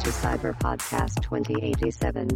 [0.00, 2.28] to Cyber Podcast 2087.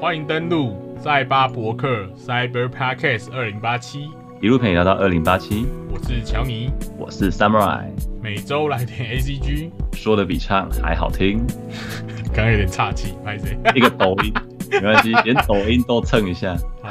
[0.00, 4.08] 欢迎登录赛巴博客 Cyber Podcast 二零八七，
[4.40, 7.86] 一路陪你聊到二零八七，我是乔尼，我是 Samurai，
[8.22, 11.44] 每周来点 ACG，说的比唱还好听，
[12.32, 13.58] 刚刚有点岔气，拍谁？
[13.74, 14.32] 一个抖音。
[14.70, 16.56] 没关系， 连抖音都蹭一下。
[16.82, 16.90] 好，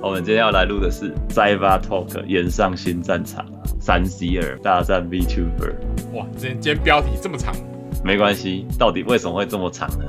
[0.00, 3.44] 我们今天要来录的是 Cyber Talk 演上新战场。
[3.44, 5.74] 啊，三 C 二大战 VTuber，
[6.14, 7.54] 哇，今天今天标题这么长，
[8.04, 10.04] 没关系，到底为什么会这么长呢？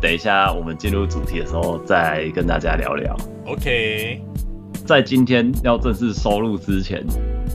[0.00, 3.16] 等一下我们进入主题的时候再跟大家聊聊。
[3.46, 4.22] OK，
[4.86, 7.04] 在今天要正式收录之前，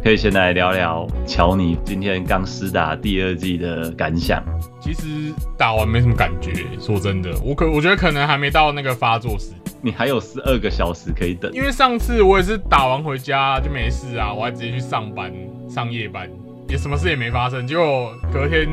[0.04, 4.44] 可以先来聊聊乔尼今天刚施打第二季的感想。
[4.80, 15.34] 其实打完没什么感觉，说真的，我可我觉得可能还没到那个发作时，你还有十二个小时可以等，因为上次我也是打完回家就没事啊，我还直接去上班
[15.68, 16.30] 上夜班，
[16.68, 18.68] 也什么事也没发生，结果隔天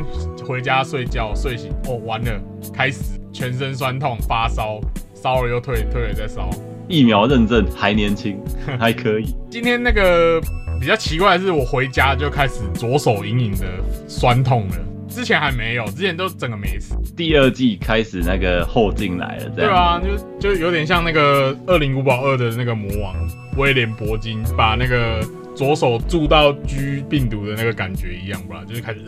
[0.47, 2.41] 回家睡觉睡醒，哦完了，
[2.73, 4.81] 开始全身酸痛发烧，
[5.15, 6.48] 烧了又退，退了再烧。
[6.89, 8.39] 疫苗认证还年轻，
[8.79, 9.35] 还可以。
[9.51, 10.41] 今天那个
[10.81, 13.67] 比较奇怪的是，我回家就开始左手隐隐的
[14.07, 14.77] 酸痛了，
[15.13, 16.97] 之前还没有，之前都整个没死。
[17.15, 20.01] 第二季开始那个后劲来了，这样。
[20.01, 23.15] 对啊，就就有点像那个《恶灵古堡二》的那个魔王
[23.57, 25.23] 威廉铂金，把那个
[25.55, 29.01] 左手注到 G 病毒的那个感觉一样吧，就是开始，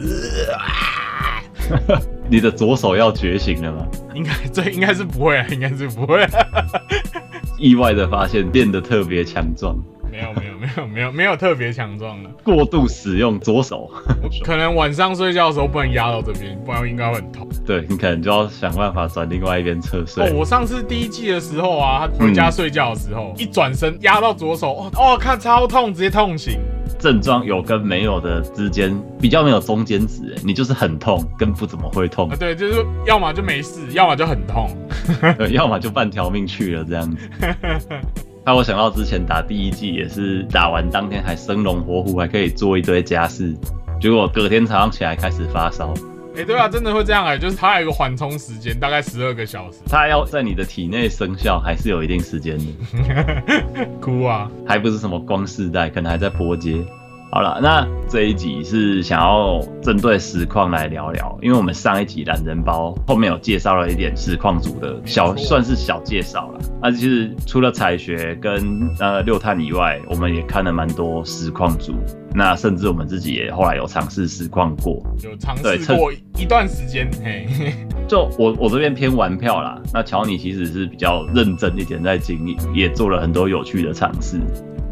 [0.48, 1.42] 呃啊
[2.28, 3.88] 你的左手要觉醒了吗？
[4.14, 6.30] 应该这应该是不会啊，应该是不会、啊。
[7.58, 9.76] 意外的发现变得特别强壮，
[10.14, 13.90] 没有没有没有没有没有特别强壮的，过度使用左手，
[14.44, 17.48] 可能晚上睡觉的时候不能压到这边，不然应该会很痛。
[17.66, 20.24] 对你可能就要想办法转另外一边侧睡。
[20.24, 26.60] 哦，我上次第一季的时候啊，他回家睡觉的时候，一转身压到左手，哦哦，看超痛，直接痛醒。
[27.00, 34.70] 症状有跟没有的之间比较没有中间值，你就是很痛跟不怎么会痛啊，，对，就是要么就没事，要么就很痛。
[35.36, 37.18] 对要么就半条命去了这样子。
[38.46, 43.54] 那我想到之前打第一季也是打完当天还生龙活虎，还可以做一堆家事，
[43.98, 45.94] 结果隔天早上起来开始发烧。
[46.36, 49.78] 哎、对啊，真的会这样哎、就是它有一个缓冲时间，大概十二个小时。
[49.88, 54.50] 它要在你的体内生效，还是有一定时间的， 哭啊！
[54.66, 56.84] 还不是什么光世代，可能还在波接。
[57.34, 66.60] 好了，那这一集是想要针对实况来聊聊，因为我们上一集懒人包后面有介绍了一点实况组的小，算是小介绍了。
[66.80, 71.94] 那其实除了彩学跟呃六探以外，我们也看了蛮多实况组，
[72.32, 75.02] 那甚至我们自己也后来有尝试实况过。
[75.24, 77.48] 有尝试过一段时间，嘿，
[78.06, 84.38] 就我我这边偏玩票啦，那乔你其实是比较认真一点在经营，也做了很多有趣的尝试，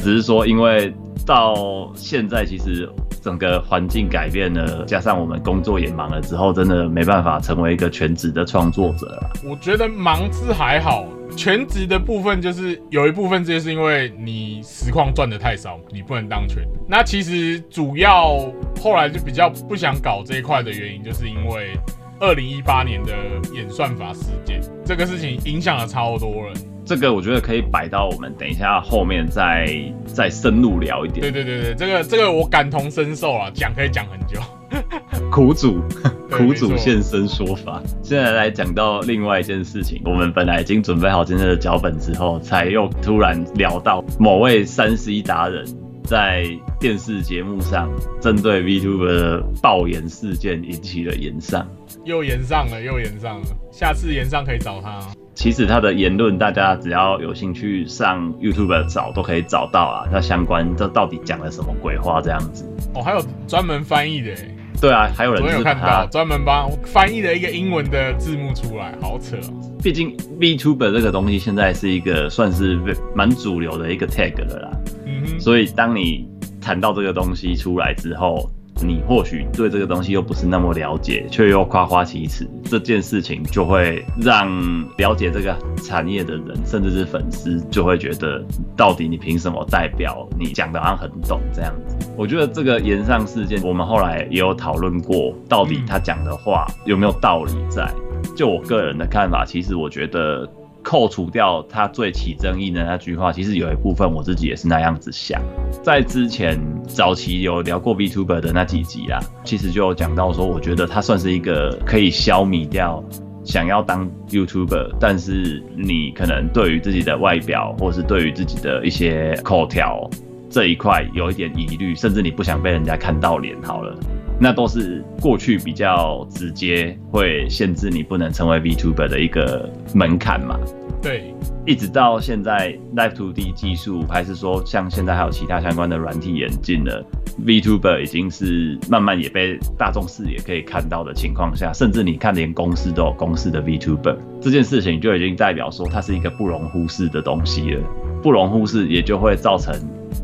[0.03, 0.93] 只是说因为
[1.25, 2.91] 到现在其实
[3.23, 9.31] 整个环境改变了，加上我们工作也忙了之后，真的没办法成为一个全职的创作者了。
[9.45, 16.67] 我觉得忙是还好，全职的部分就是有一部分这是因为你实况赚的太少，你不能当全。
[16.89, 18.41] 那其实主要
[18.81, 21.79] 后来就比较不想搞这一块的原因，就是因为
[22.23, 23.13] 二零一八年的
[23.53, 26.55] 演算法事件，这个事情影响了超多人。
[26.85, 29.67] 这个我觉得可以摆到我们等一下后面再
[30.07, 31.33] 再深入聊一对点。
[31.33, 34.41] 对对对，这个这个我感同身受啊，讲可以讲很久。
[35.33, 35.81] 苦主，
[36.31, 37.83] 苦主现身说法。
[38.05, 45.67] 现在来讲到另外一件事情，我们本来已经准备好今天的脚本之后，才又突然聊到某位三 C 达人
[46.05, 46.47] 在
[46.83, 47.89] 电视节目上
[48.21, 51.65] 针对 VTuber 的爆言事件引起了延上。
[52.05, 54.99] 又延上了，又延上了，下次延上可以找他。
[55.33, 60.09] 其实他的言论，大家只要有兴趣上 YouTube 找都可以找到啊。
[60.11, 62.69] 他相关这到底讲了什么鬼话这样子？
[62.97, 69.71] 哦，还有专门翻译的耶，对啊，还有人有看到它专门帮翻译了一个英文的字幕出来，好扯哦。
[69.81, 72.77] 毕竟 VTuber 这个东西现在是一个算是
[73.15, 74.71] 蛮主流的一个 tag 了啦，
[75.07, 76.29] 嗯哼，所以当你
[76.63, 78.49] 谈到这个东西出来之后，
[78.83, 84.49] 你或许对这个东西又不是那么了解，却又夸夸其词，这件事情就会让
[84.97, 88.43] 了解这个产业的人，甚至是粉丝，就会觉得
[88.77, 92.09] 到底你凭什么代表你讲的好像很懂这样子？
[92.17, 97.93] 我觉得这个延上事件，我们后来也有讨论过，到底他讲的话有没有道理在？
[98.37, 100.49] 就我个人的看法，其实我觉得
[100.83, 105.41] 扣除掉他最起争议的那句话，其实有一部分我自己也是那样子想。
[105.83, 113.03] 在之前早期有聊过 VTuber 的那几集啦，其实就有讲到说，我觉得他算是一个可以消弭掉
[113.45, 120.09] 想要当 YouTuber，但是你可能对于自己的外表，或是对于自己的一些口条。
[120.53, 123.99] 这一块有一点疑虑，甚至你不想被人家看到脸好了，
[124.39, 130.61] 那都是过去比较直接会限制你不能成为 VTuber 的一个门槛嘛。
[131.01, 131.35] 对，
[131.67, 137.03] 一直到现在 Live 2 D 技术，还是说像现在还有其他相关的软体演进了
[137.47, 147.81] ，VTuber 已经是慢慢也被大众视野可以看到的情况下，甚至你看连公司都有公司的 VTuber，这件事情就已经代表说它是一个不容忽视的东西了。
[148.23, 149.75] 不容忽视，也就会造成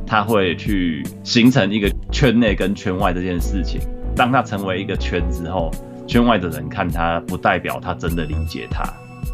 [0.06, 3.80] 他会去形成一个圈内跟圈外这件事情。
[4.14, 5.70] 当他成为一个圈之后，
[6.06, 8.84] 圈外的人看他，不代表他真的理解他。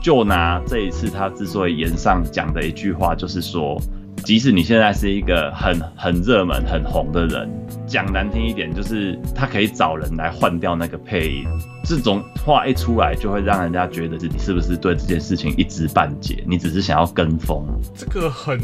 [0.03, 3.81] 就拿这一次他之所以言上讲的一句话，就是说，
[4.23, 7.51] 即使你现在是一个很很热门、很红的人，
[7.87, 11.45] 讲难听一点，就是他可以找人来换掉那个配音。
[11.85, 16.43] 这种话一出来，就会让人家觉得自己是不是对这件事情一知半解？
[16.47, 18.59] 你只是想要跟风，这个很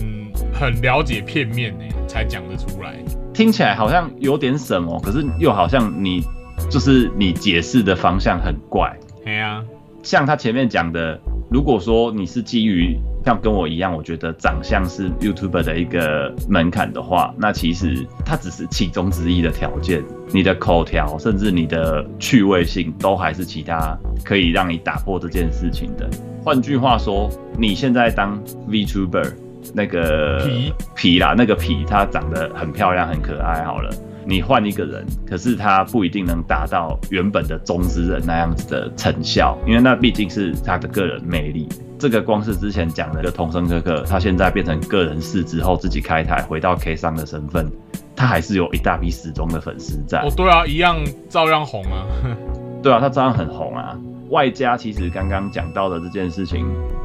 [0.52, 2.96] 很了解片面呢，才讲得出来。
[3.34, 6.22] 听起来好像有点什么，可是又好像你
[6.70, 8.96] 就是你解释的方向很怪。
[9.26, 9.62] 哎呀。
[10.02, 11.20] 像他前面讲的，
[11.50, 20.02] 如果说你是基于像跟我一样，我觉得长相是 YouTuber 的一个门槛的话，那其实它只是其中之一的条件。
[20.32, 26.08] 你的口条，甚至你的趣味性，都还是其他可以让你打破这件事情的。
[26.42, 27.28] 换句话说，
[27.58, 29.32] 你现在当 VTuber，
[29.74, 33.90] 那个皮皮啦，那个皮它长得很漂亮、很可爱，好了。
[34.24, 41.66] 你换一个人，可是他不一定能达到原本的中之人那样子的成效，因为那毕竟是他的个人魅力。
[42.00, 47.70] 这个光是之前讲的，就童声哥哥，他现在变成个人事之后，自己开台回到 K 商的身份，
[48.16, 50.20] 他还是有一大批死忠的粉丝在。
[50.22, 50.96] 哦，对啊，一样
[51.28, 52.06] 照样红啊。
[52.82, 53.94] 对啊，他照样很红啊。
[54.30, 56.64] 外加其实刚刚讲到的这件事情，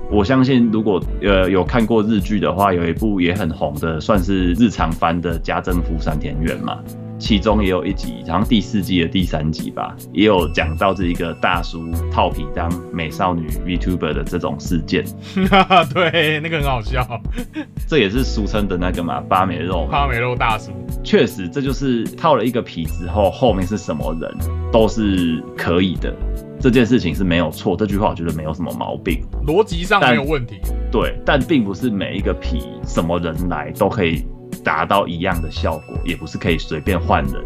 [0.09, 6.80] 我相信如果呃有看过日剧的话，有一部也很红的，算是日常番的《家政夫三田园》嘛。
[7.17, 15.03] 其中也有一集，好像第四季的第三集吧，也有讲到这一个大叔套皮当美少女 VTuber 的这种事件。
[15.94, 17.06] 对，那个很好笑。
[17.88, 19.88] 这也是俗称的那个嘛，八美肉。
[19.89, 20.71] 八美肉大叔。
[21.03, 24.31] 确实，这就是套了一个皮之后，后面是什么人
[24.71, 26.13] 都是可以的。
[26.59, 30.59] 这件事情是没有错，这句话我觉得没有什么毛病，逻辑上没有问题。
[30.91, 34.25] 对，但并不是每一个皮什么人来都可以。
[34.65, 37.41] 达到一样的效果，也不是可以随便换人，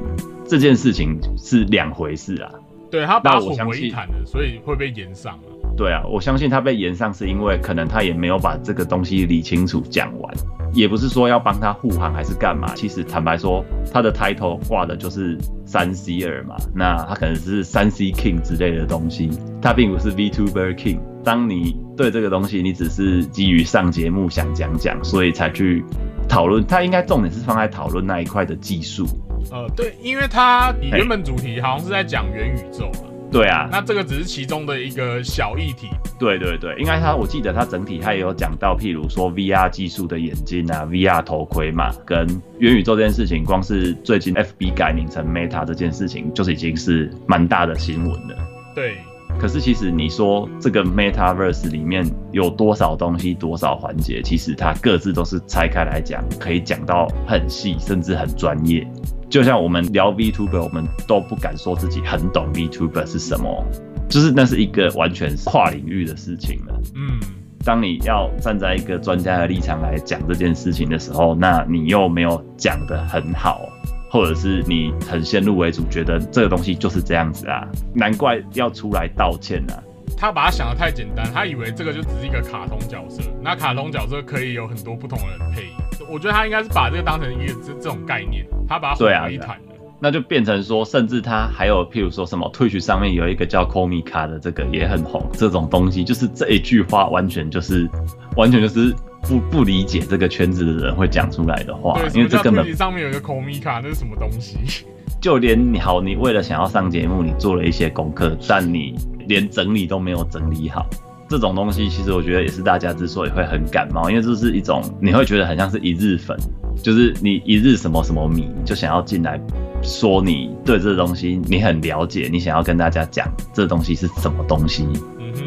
[0.47, 2.49] 这件事情是两回事啊。
[2.89, 5.45] 对他把混为一谈的，所以会被延上啊。
[5.77, 10.33] 对啊，我相信他被延上是因为可能他也没有把这个东西理清楚讲完，
[10.73, 12.73] 也不是说要帮他护航还是干嘛。
[12.73, 13.63] 其实坦白说，
[13.93, 19.29] 他的 title 挂的就是三 C 二嘛，那他可能是三 C King 之类的东西，
[19.61, 20.99] 他并不是 VTuber King。
[21.23, 25.85] 当你对这个东西，你只是基于上节目想讲讲，所以才去。
[26.29, 29.07] 讨论，它应该重点是放在讨论那一块的技术。
[29.51, 33.09] 呃，对，因为它原本主题好像是在讲元宇宙嘛。
[33.31, 35.87] 对啊，那这个只是其中的一个小议题。
[36.19, 42.27] 对对对，应该他，我记得他整体他也有讲到，譬如说 VR 技术的眼镜啊，VR 头盔嘛，跟
[42.57, 48.35] 元宇宙这件事情，光是最近 FB 改名成 Meta 这件事情，就是已经是蛮大的新闻了。
[48.73, 48.97] 对。
[49.39, 58.85] 可是其实你说这个 MetaVerse 里面有多少东西、多少环节，其实它各自都是拆开来讲，可以讲到很细，甚至很专业。
[59.29, 63.65] 就像我们聊 VTuber，我们都不敢说自己很懂 VTuber 是什么，
[64.09, 66.81] 就是那是一个完全跨领域的事情了。
[66.95, 67.19] 嗯，
[67.63, 73.61] 当你要站在一个专家的立场来讲这件事情的时候，那你又没有讲得很好。
[74.09, 79.83] 或者是你很先入为主，觉得这个东西就是这样子啊，难怪要出来道歉啊。
[80.17, 85.69] 他把他想的太简单，他以为这个就只是一个卡通角色，那卡通角色可以有很多不同的人配。
[86.11, 89.75] 我觉得他应该是把这个当成一个这这种概念，他把它混为一谈的。
[90.01, 97.87] 那就变成说，甚至他还有譬如说什么，Twitch 上面有一个叫 Comica 的这个也很红，这种东西就是这一句话完全就是
[98.35, 98.93] 完全就是。
[99.23, 104.57] 不不理解这个圈子的人会讲出来的话，因为这根本上面有一个口米卡，那是什么东西？
[105.21, 108.95] 就连你好，你为了想要上节目，你做了一些功课，但你
[109.27, 110.87] 连整理都没有整理好，
[111.27, 116.37] 这种东西其实我觉得也是大家之所以会很感冒，因为这是一种你会觉得很像是一日粉，
[116.81, 119.37] 就是你一日什么什么迷，就想要进来
[119.83, 124.87] 说你对这东西你很了解，你想要跟大家讲这东西是什么东西，
[125.19, 125.41] 嗯哼，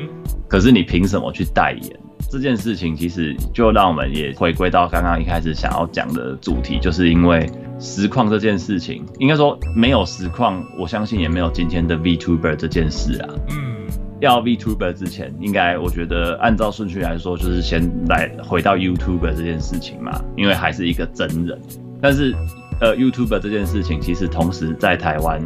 [0.49, 1.99] 可是你凭什么去代言？
[2.31, 7.49] 这件事情其实就让我们也回归到刚刚一开始想要讲的主题，就是因为
[7.79, 13.29] 实况这件事情，应该说没有实况，我相信也没有今天的 VTuber 这件事啊。
[13.50, 13.87] 嗯，
[14.21, 21.61] 要 VTuber 之前，应该我觉得按照顺序来说，就是先来回到 YouTuber 这件事情嘛，因为还是一个真人。
[22.00, 22.35] 但是
[22.81, 25.41] 呃，YouTuber 这件事情其实同时在台湾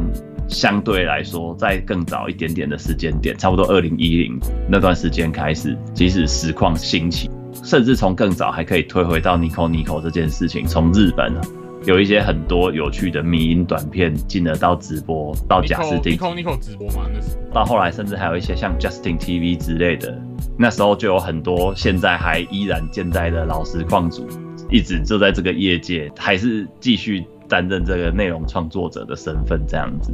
[0.47, 4.39] 相对来说，在更早一点点的时间点，差不多二零一零
[4.69, 7.29] 那段时间开始，即使实况兴起，
[7.63, 11.41] 甚至从更早还可以推回到 Nico Nico 这件事情，从日本啊。
[11.85, 20.19] 有一些很多有趣的迷音短片，进得到直播，到贾斯汀 Nico Nico 直播嘛，那是到后来甚至还有一些像 Justin TV 之类的，
[20.57, 24.27] 那时候就有很多现在还依然健在的老实矿主，
[24.69, 30.11] 一直就在这个业界，还是继续担任这个内容创作者的身份这样子。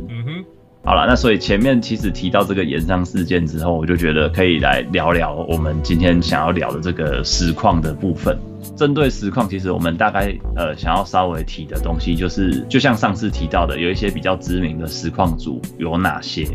[0.86, 8.38] 好了，那所以前面其实提到这个延商事件之后，我就觉得可以来聊聊我们今天想要聊的这个实况的部分。
[8.76, 16.46] 针对实况，其实我们大概呃想要稍微提的东西，就是就像上次提到的，有一些比较知名的实况组有哪些？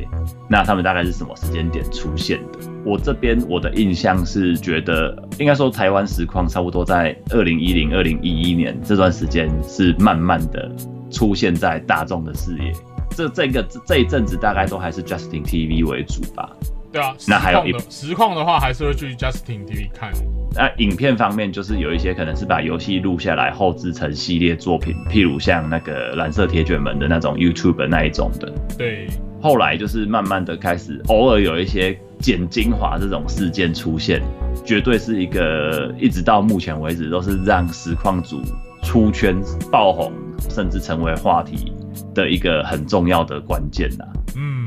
[0.47, 2.69] 那他们大概是什么时间点出现的？
[2.85, 10.71] 我这边我的印象是觉得，应该说台湾实况差不多在二零一零、二零一一年这段时间是慢慢的
[11.11, 12.71] 出现在大众的视野。
[13.19, 16.49] 这这个这一阵子大概都还是 Justin TV 为主吧。
[16.93, 20.13] 对啊，那还有一实况的话，还是会去 Justin TV 看。
[20.55, 28.53] 那影片方面，就是有一些可能是把游戏录下来后制成系列作品，譬如像那个蓝色铁卷门的那种 YouTube 那一种的。
[28.79, 29.09] 对，
[29.43, 34.23] 后来就是慢慢的开始，偶尔有一些剪精华这种事件出现，
[34.65, 38.41] 绝对是一个一直到目前为止都是让实况组
[38.85, 39.37] 出圈
[39.73, 40.13] 爆红，
[40.49, 41.73] 甚至成为话题
[42.15, 44.05] 的一个很重要的关键呐。
[44.37, 44.67] 嗯，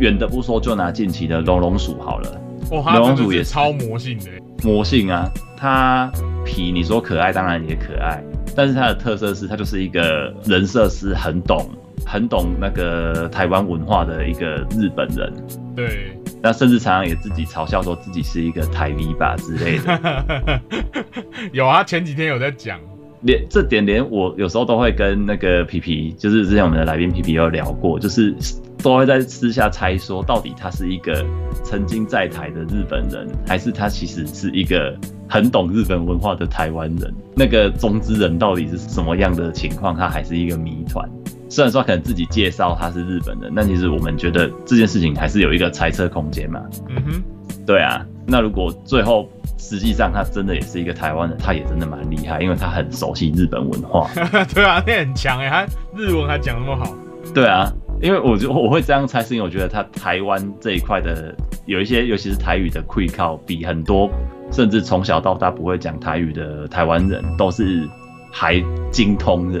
[0.00, 2.40] 远的不说，就拿近期的龙龙鼠好了。
[2.70, 4.42] 哦，它龙鼠也是超魔性的欸。
[4.64, 6.10] 魔性啊，它
[6.44, 8.22] 皮你说可爱，当然也可爱，
[8.54, 11.68] 但是它的特色是它就是一个人设是很懂、
[12.06, 15.32] 很懂那个台湾文化的一个日本人，
[15.74, 20.60] 对，那甚至常常也自己嘲笑说自己是一个台 V 吧之类的，
[21.52, 22.78] 有啊，前几天有在讲。
[23.22, 28.34] 连这点连我有时候都会跟那个皮皮，就是之前我们的来宾皮皮有聊过，就是
[28.82, 31.24] 都会在私下猜说，到底他是一个
[31.64, 34.96] 曾经在台的日本人，还是他其实是一个
[35.28, 37.14] 很懂日本文化的台湾人？
[37.34, 39.94] 那个中之人到底是什么样的情况？
[39.94, 41.08] 他还是一个谜团。
[41.48, 46.60] 虽然说可能自己介绍他是日本人，但其实我们觉得这件事情还是有一个猜测空间嘛。
[46.88, 47.22] 嗯哼，
[47.66, 54.08] 对啊，那如果最后实际上他真的也是一个台湾人，他也真的蛮厉害，因为他很熟悉日本文化。
[54.54, 56.94] 对啊，那很强哎，他日文还讲那么好。
[57.34, 61.34] 对啊，因为我就我会这样猜，是因为我觉得他台湾这一块的
[61.66, 64.10] 有一些，尤其是台语的会靠，比很多
[64.50, 67.88] 甚至从小到大不会讲台语的台湾人都是
[68.30, 69.60] 还精通的。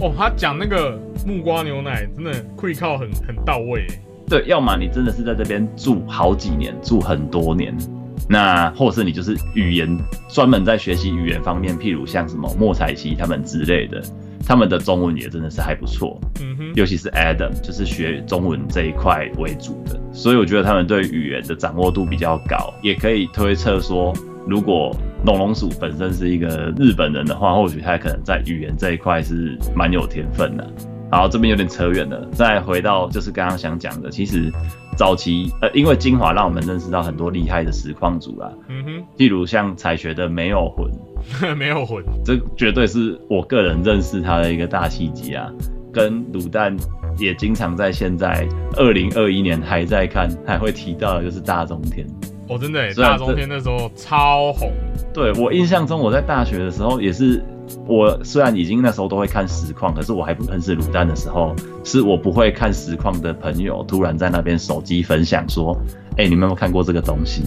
[0.00, 4.00] 哦，他讲那个木瓜牛奶真的会靠很很到位欸。
[4.26, 7.76] 对，要么你真的是在这边住好几年，住很多年，
[8.28, 9.98] 那或者是你就是语言
[10.28, 14.02] 专门在学习语言方面，譬如像什么莫彩琪他们之类的，
[14.46, 24.12] 他们的中文也真的是还不错，嗯哼，尤其是 Adam 就是学中文这一块为主的，所以我觉得他们对语言的掌握度比较高，也可以推测说，
[24.46, 30.66] 如果龙龙鼠本身是一个日本人的话，或许他可能在语言这一块是蛮有天分的。
[31.10, 34.50] 好，这边有点扯远了，再回到就是刚刚想讲的，其实
[34.96, 40.90] 早期呃，因为精华让我们认识到很多厉害的实况组啦，嗯哼例如像彩学的没有魂，
[41.56, 42.04] 没有魂。
[42.24, 45.50] 这绝对是我个人认识他的一个大契机啊。
[45.92, 46.74] 跟卤蛋
[47.18, 52.06] 也经常在现在二零二一年还在看，还会提到的就是大中天。
[52.48, 54.72] 哦，真的大中天那时候超红。
[55.12, 57.44] 对我印象中，我在大学的时候也是，
[57.86, 61.54] 我虽然已经那时候都会看实况，可是我还不认识卤蛋的时候，
[61.84, 65.76] 是我不会看实况的朋友突然在那边手机分享说
[66.18, 67.42] ：“哎、你们有没有看过这个东西？”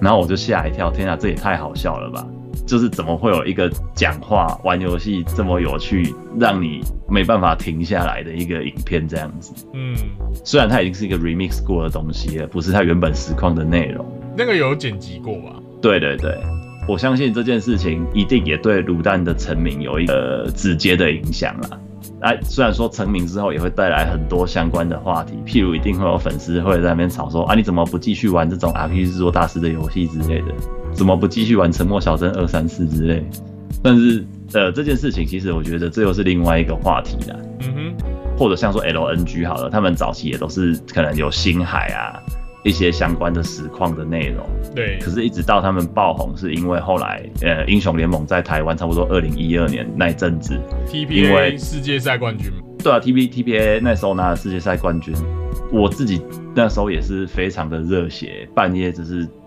[0.00, 2.26] 然后我就吓一跳，天啊，这也太好笑了吧！
[2.66, 9.52] 就是怎么会有一个讲话玩游戏这么有趣，让你没办法停下来的一个影片这样子？
[9.72, 9.94] 嗯，
[10.44, 14.04] 虽然它已经是一个 remix 过的东西了，不是它原本实况的内容。
[14.36, 15.56] 那个有剪辑过吧？
[15.80, 16.36] 对对对，
[16.86, 21.78] 我相信这件事情一定也对卤蛋的成名有一个直接的影响啦。
[22.20, 30.54] 哎，虽然说成名之后也会带来很多相关的话题，譬如一定会有粉丝会在那边吵说啊，你怎么不继续玩这种 RPG 制作大师的游戏之类的？
[30.92, 33.24] 怎么不继续玩沉默小镇二三四之类？
[33.82, 37.36] 但是呃，这件事情其实我觉得这又是另外一个话题啦。
[37.60, 37.94] 嗯哼，
[38.36, 42.18] 或者像说 LNG 好了，他们早期也都是可能有星海啊
[42.64, 44.46] 一些相关的实况的内容。
[44.74, 52.52] 对，可是，一直到他们爆红，是因为后来，呃，英雄联盟在台湾差不多二零一二年那一阵子，TPA 世界赛冠军。
[52.82, 55.14] 对啊，T B T P A 那时候拿了世界赛冠军，
[55.70, 56.20] 我自己
[56.54, 59.41] 那时候也是非常的热血，半夜只是一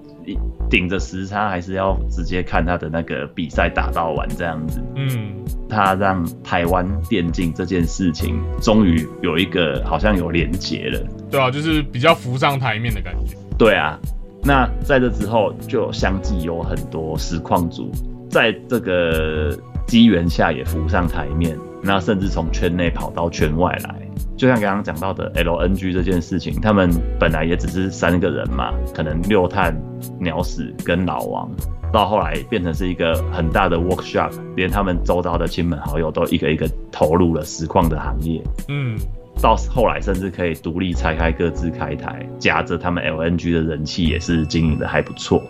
[0.70, 4.82] 顶着时差，还是要直接看他的那个比赛打到完这样子。
[4.96, 5.34] 嗯，
[5.70, 11.00] 他让台湾电竞这件事情终于有一个好像有连结了。
[11.30, 13.36] 对啊，就是比较浮上台面的感觉。
[13.58, 14.00] 对啊，
[14.44, 17.92] 那在这之后就相继有很多实况组
[18.30, 23.96] 在这个机缘下也浮上台面，那甚至从圈内跑到圈外来。
[24.38, 29.76] 就像刚刚讲到的 LNG 这件事情，他们本来也只是三个人嘛，可能六探、
[30.20, 31.50] 鸟屎跟老王，
[31.92, 38.44] 到后来变成是一个很大的 workshop，连他们周遭的亲朋好友都一个一个投入了实况的行业。
[38.68, 38.98] 嗯，
[39.42, 45.42] 到后来甚至可以独立拆开各自开台，夹着他们 LNG 的人气也是经营的还不错。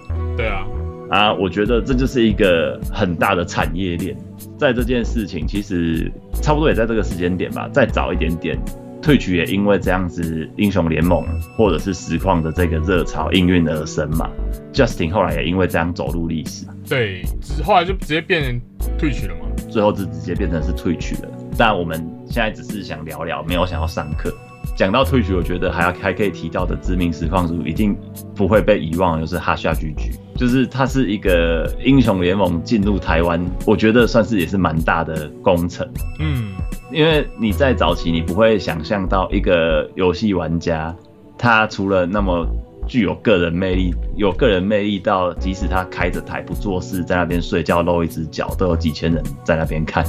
[1.16, 4.16] 对啊，啊，我觉得这就是一个很大的产业链。
[4.58, 8.58] 在这件事情，其实差不多也在这个时间点吧，再早一点点，
[9.02, 11.26] 退曲也因为这样子英雄联盟
[11.58, 14.30] 或者是实况的这个热潮应运而生嘛。
[14.74, 18.62] Justin 后来也因为这样走入历史，对，只后来就直接变成
[18.98, 19.42] 退曲了嘛。
[19.70, 21.30] 最后就直接变成是退曲了。
[21.58, 24.34] 但我们现在只是想聊聊，没有想要上课。
[24.76, 27.96] 讲到退曲，我觉得还要还可以提到的知名实况组，一定
[28.36, 35.88] 不会被遗忘，就是哈夏 GG，就是它是一个英雄联盟进入台湾，我觉得算是也是蛮大的工程。
[36.20, 36.54] 嗯，
[36.92, 40.96] 因为你在早期，你不会想象到一个游戏玩家，
[41.38, 42.46] 他除了那么
[42.88, 50.06] 具有个人魅力，有个人魅力到即使他开着台不做事，在那边睡觉露一只脚，都有几千人在那边看，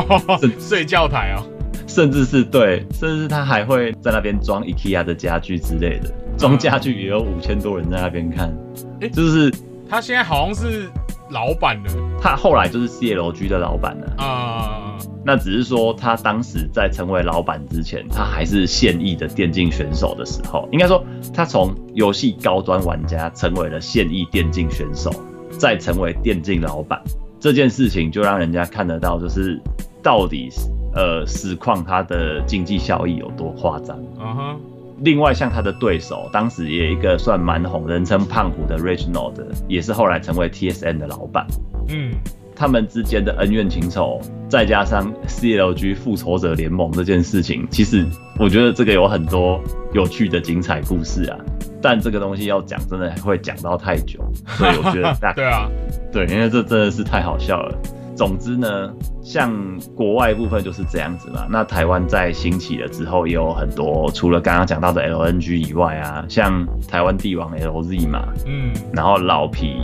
[0.60, 1.42] 睡觉台哦。
[1.86, 8.52] 甚至是对，甚至是他还会在那边装 IKEA 的家具之类的，装家具也有五千多人在那边看，
[9.00, 9.52] 诶就是
[9.88, 10.90] 他现在好像是
[11.30, 11.92] 老板了。
[12.20, 14.14] 他后来就是 CLG 的老板了。
[14.18, 25.10] 啊、那只是说他当时在成为老板之前，他还是现役的电竞选手的时候，应该说他从游戏高端玩家成为了现役电竞选手，
[25.58, 27.00] 再成为电竞老板。
[27.40, 29.60] 这件事情，就让人家看得到，就是
[30.00, 30.48] 到底
[30.94, 33.98] 呃实况它的经济效益有多夸张。
[34.20, 34.60] 嗯哼，
[35.04, 39.34] 另外，像他的对手，当时也有一个算蛮红，人称胖虎的 Reginald，
[39.66, 41.44] 也是后来成为 TSN 的老板。
[41.88, 42.12] 嗯，
[42.54, 48.06] 他们之间的恩怨情仇，再加上 CLG 复仇者联盟这件事情，其实
[48.38, 49.60] 我觉得这个有很多
[49.92, 51.36] 有趣的精彩故事啊。
[51.82, 55.68] 但这个东西要讲，真的会讲到太久，所以我觉得大 对啊，
[56.12, 57.76] 对，因为这真的是太好笑了。
[58.14, 59.52] 总之呢，像
[59.94, 61.46] 国外部分就是这样子嘛。
[61.50, 69.76] 那台湾在兴起了之后，也有很多除了刚刚讲到的 LNG 以外啊，像台湾帝王 LZ 嘛，嗯，然后老皮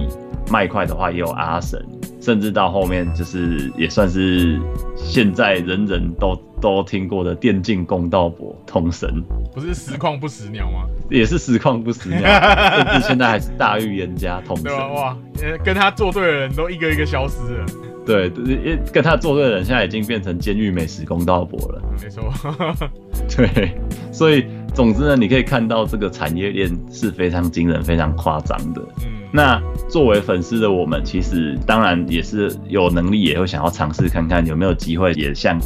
[0.50, 1.84] 麦块的话也有阿神，
[2.20, 4.60] 甚至到后面就是也算是
[4.96, 9.22] 现在人人都都听过的电竞公道博通神，
[9.54, 10.86] 不是实况不死鸟吗？
[11.10, 12.20] 也是实况不死鸟，
[12.76, 14.78] 甚至现在还是大预言家通对吧？
[14.78, 14.94] 神。
[14.94, 17.66] 哇，呃跟他作对的人都一个一个消失了。
[18.08, 21.82] 对，跟他作对的人现在已经变成监狱美食公道博了。
[21.84, 22.32] 嗯没错，
[23.36, 23.76] 对，
[24.12, 28.80] 所以总之呢，你可以看到这个产业链是非常惊人、非常夸张的。
[29.04, 35.60] 嗯，那作为粉丝的我们，其实当然也是有能力，也会想要尝试看看有没有机会，也像，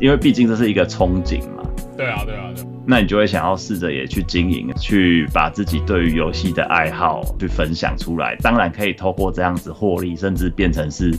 [0.00, 1.62] 因为毕竟这是一个憧憬嘛。
[1.96, 8.36] 对啊，对啊，对啊，那你就会想要试着也去经营，去把自己对于游戏的爱好去分享出来。
[8.36, 11.12] 当然可以透过这样子获利，甚至变成是，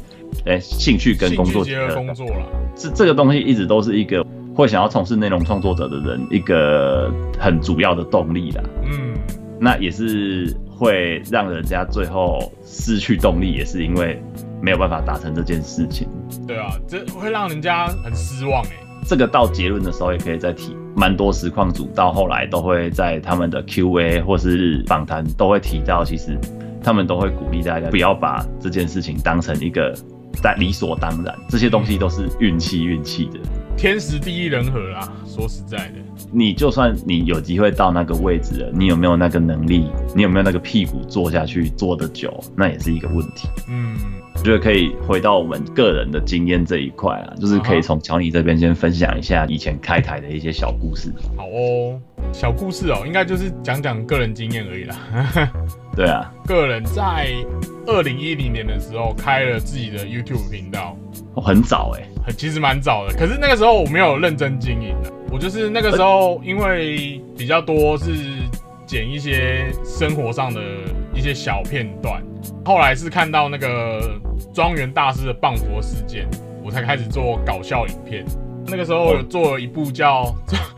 [0.46, 2.46] 哎、兴趣跟工作结合工作了。
[2.76, 8.63] 这这个东西一直都是一个会想要从事内容创作者的人一个很主要的动力啦。
[8.84, 9.13] 嗯，
[9.60, 14.22] 那也是会让人家最后失去动力，也是因为
[14.62, 16.08] 没有办法达成这件事情。
[16.48, 18.72] 对啊，这会让人家很失望哎。
[19.06, 26.39] 这个到结论的时候也可以再提，蛮多实况组到后来都会在他们的 Q&A 或是访谈都会提到，其实
[26.82, 29.93] 他们都会鼓励大家不要把这件事情当成一个
[30.41, 33.39] 在理所当然，这些东西都是运气运气的。
[33.76, 35.96] 天时地利人和啦，说实在的，
[36.32, 39.88] 你就算你有机会到那个位置了，你有没有那个能力？
[40.15, 42.32] 你有没有那个屁股坐下去坐得久？
[42.56, 43.48] 那也是一个问题。
[43.67, 43.96] 嗯，
[44.44, 51.14] 我觉得可以回到我们个人的经验这一块啊，就是可以从乔尼这边先分享一下以前开台的一些小故事。
[51.38, 51.98] 好哦，
[52.34, 54.98] 小故事哦，应该就是讲讲个人经验而已啦。
[55.96, 57.30] 对啊，个人在
[57.88, 60.98] 二零一零年的时候开了自己的 YouTube 频道，
[61.36, 68.14] 哦很早哎、很其实蛮早的，可是那个时候我没有认真经营的，我就是那个时候因为比较多是
[68.86, 70.60] 剪一些生活上的
[71.16, 72.22] 一些小片段，
[72.66, 74.20] 后来是看到那个
[74.54, 76.28] 庄园大师的谤佛事件，
[76.63, 78.24] 我才开始做搞笑影片。
[78.68, 80.34] 那个时候有做了一部叫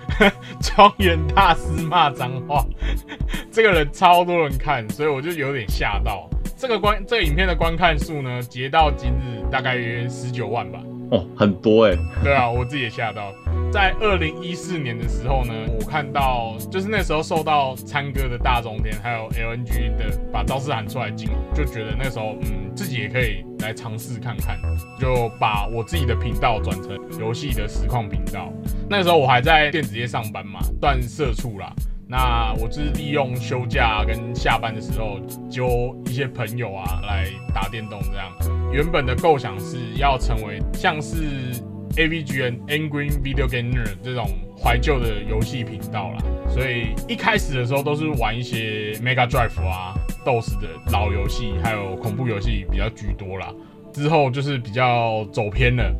[0.61, 2.65] 庄园大师骂脏话，
[3.51, 6.29] 这个人超多人看，所以我就有点吓到。
[6.57, 10.79] 这个观这个影片的观看数呢，截到今日大概约十九万吧。
[11.11, 11.95] 哦，很多哎。
[12.23, 13.31] 对啊，我自己也吓到。
[13.71, 24.59] 在二零一四年的时候呢，我看到就是那时候受到参哥的大中天还有 LNG 的把招式喊出来进，就觉得那时候嗯自己也可以来尝试看看，
[24.99, 28.53] 就把我自己的频道转成游戏的实况频道。
[28.87, 31.73] 那时候我还在电子业上班嘛，断社畜啦。
[32.07, 38.31] 那我就是利用休假跟下班的时候，揪一些朋友啊来打电动这样。
[38.71, 41.59] 原本的构想是要成为像是
[41.97, 46.17] AVGN Angry Video Gamer 这种怀旧的游戏频道啦，
[46.49, 49.93] 所以一开始的时候都是玩一些 Mega Drive 啊、
[50.25, 53.53] DOS 的老游戏，还有恐怖游戏比较居多啦。
[53.93, 55.95] 之后就是比较走偏了，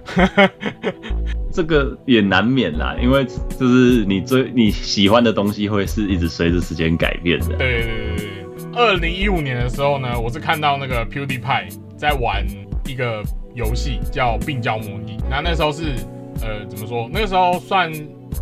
[1.50, 3.26] 这个也难免啦，因为
[3.58, 7.56] 就是你最你喜欢的东西会是一直随着时间改变的。
[7.56, 8.28] 对对对对
[8.76, 12.46] 二零一五年的时候呢，我是看到那个 PewDiePie 在玩
[12.86, 13.24] 一个
[13.56, 15.96] 游戏叫病娇模拟，那那时候是
[16.42, 17.10] 呃怎么说？
[17.12, 17.92] 那个时候算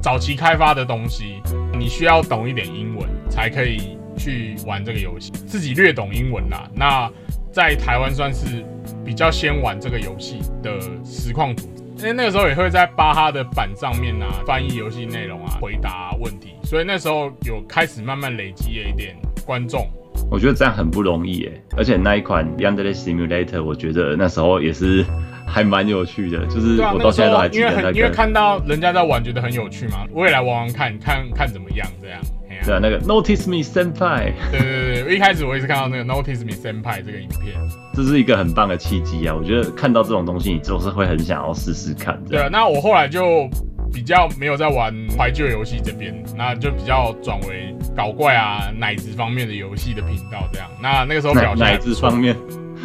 [0.02, 1.41] 早期开发的东西，
[1.80, 6.69] 你需要懂一点英文才可以去玩这个游戏，自己略懂英文啦。
[6.76, 7.10] 那
[7.54, 8.65] 在台湾算是。
[9.06, 19.89] 比较先玩这个游戏的实况组，因为那个时候也会在巴哈的板上面啊翻译游戏内容啊，回答问题，所以那时候有开始慢慢累积了一点观众。
[20.30, 25.06] 我觉得这样很不容易诶，而且那一款 Yandere Simulator，我觉得那时候也是
[25.45, 27.91] 还蛮有趣的，就是我到现在都还记得那个。
[27.91, 32.19] 因为看到人家在玩，觉得很有趣嘛，我也来玩玩看看看怎么样这样。
[32.65, 34.32] 对啊，那个 Notice Me Senpai。
[34.52, 37.56] 对对对，一开始我也是看到那个 Notice Me Senpai 这个影片，
[37.93, 39.36] 这是一个很棒的契机啊！
[39.36, 42.17] 我觉得看到这种东西，你就是会很想要试试看。
[42.30, 43.49] 对啊，那我后来就
[43.91, 50.69] 比较没有在玩怀旧游戏这边，那就比较转为搞怪啊、奶子方面的游戏的频道这样。
[50.82, 52.36] 那那个时候表现奶子方面，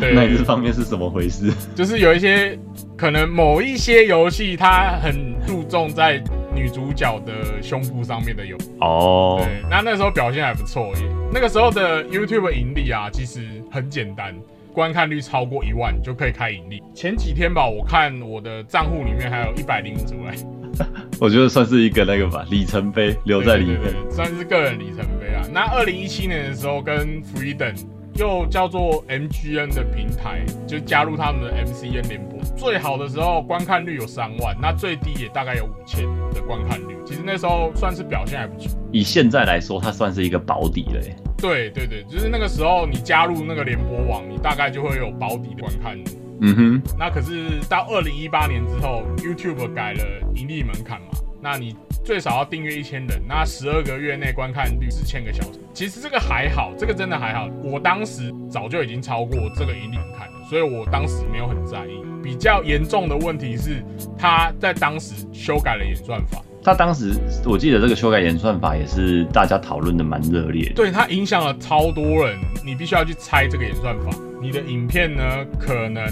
[0.01, 1.53] 对奶子方面是怎么回事？
[1.75, 2.59] 就是有一些
[2.97, 6.23] 可能某一些游戏，它很注重在。
[6.55, 11.03] 女主角的胸部上面的有哦，对，那那时候表现还不错耶。
[11.33, 14.35] 那个时候的 YouTube 盈利啊，其实很简单，
[14.73, 16.83] 观看率超过一万就可以开盈利。
[16.93, 20.35] 前几天吧，我看我的账户里面还有一百零五组哎，
[21.21, 25.43] 我觉得算是一个那个吧里程碑，留在里面，算是个人里程碑啊。
[25.53, 27.75] 那二零一七年的时候跟 Freedom。
[28.19, 32.43] 又叫做 MGN 的平台，就加入他们的 MCN 联播。
[32.57, 36.03] 最好的时候观看率有三万，那最低也大概有五千
[36.35, 36.97] 的观看率。
[37.07, 38.77] 其实那时候算是表现还不错。
[38.91, 41.01] 以现在来说，它算是一个保底了。
[41.37, 45.97] 对对对，就是那个时候你加入那个联播网，你大概就会有保底的观看。
[46.41, 46.83] 嗯哼。
[46.99, 51.09] 那可是到二零一八年之后，YouTube 改了盈利门槛嘛，
[51.43, 51.77] 那你。
[52.05, 55.59] 最少要订阅一千人，那十二个月内观看率四千个小时。
[55.75, 57.47] 其实这个还好，这个真的还好。
[57.63, 62.03] 我当时早就已经超过这个盈利门槛了，所以我当时没有很在意。
[62.23, 63.85] 比较严重的问题是，
[64.17, 66.41] 他在当时修改了演算法。
[66.63, 67.13] 他当时
[67.45, 70.73] 我记得这个修改演算法也是大家讨论的蛮热烈。
[70.75, 74.17] 对，它影响了超多人，你必须要去猜这个演算法。
[74.41, 75.23] 你的影片呢，
[75.59, 76.05] 可能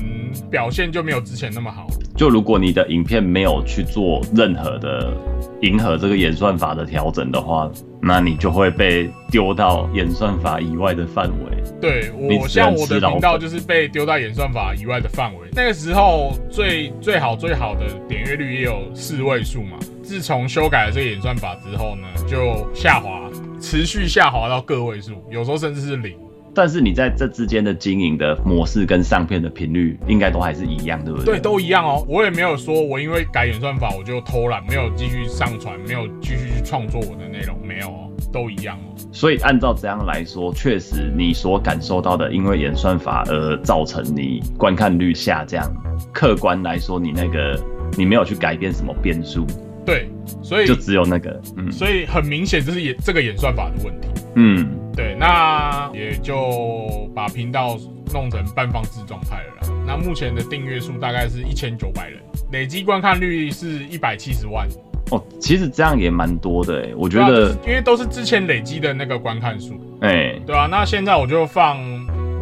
[0.50, 1.86] 表现就没有之前那么好。
[2.16, 5.12] 就如果你的影片没有去做任何的
[5.60, 11.62] 迎合这个演算法的调整的话，那你就会被丢到演算法以外的范围。
[11.80, 15.48] 对我像我的频道就是被丢到演算法以外的范围。
[15.52, 19.76] 那个时候最最好最好的点阅率也有四位数嘛。
[20.02, 26.16] 自从修改了这个演算法之后呢，就下滑，持续下滑到个位数，有时候甚至是零。
[26.56, 31.34] 但是你在这之间的经营的模式跟上片的频率应该都还是一样，对不对？
[31.34, 32.02] 对，都一样哦。
[32.08, 38.96] 我也没有说我因为改演算法我就偷懒，没有继续上传，没有继续去创作我的内容，没有哦，都一样哦。
[39.12, 45.62] 所以按照这样来说，确实你所感受到的因为演算法而造成你观看率下降，
[46.10, 47.62] 客观来说你那个
[47.98, 49.46] 你没有去改变什么变数。
[49.84, 50.08] 对，
[50.42, 54.08] 所以就只有那个，嗯，所以很明显这是演这个演算法的问题。
[54.36, 54.85] 嗯。
[54.96, 57.76] 对，那也就把频道
[58.14, 59.74] 弄成半放置状态了。
[59.86, 62.18] 那目前的订阅数大概是一千九百人，
[62.50, 64.66] 累积观看率是一百七十万。
[65.10, 69.74] 哦，其实这样也蛮多的哎，我觉得，因为都是之前累积的那个观看数。
[70.00, 71.78] 哎，对啊，那现在我就放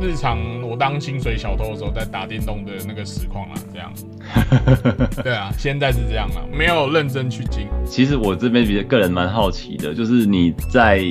[0.00, 3.92] 日常我当清水小偷的时候在打电动的那个实况啦，这样。
[5.24, 7.66] 对啊，现在是这样了，没有认真去经。
[7.84, 11.04] 其实我这边比个人蛮好奇的，就是你在。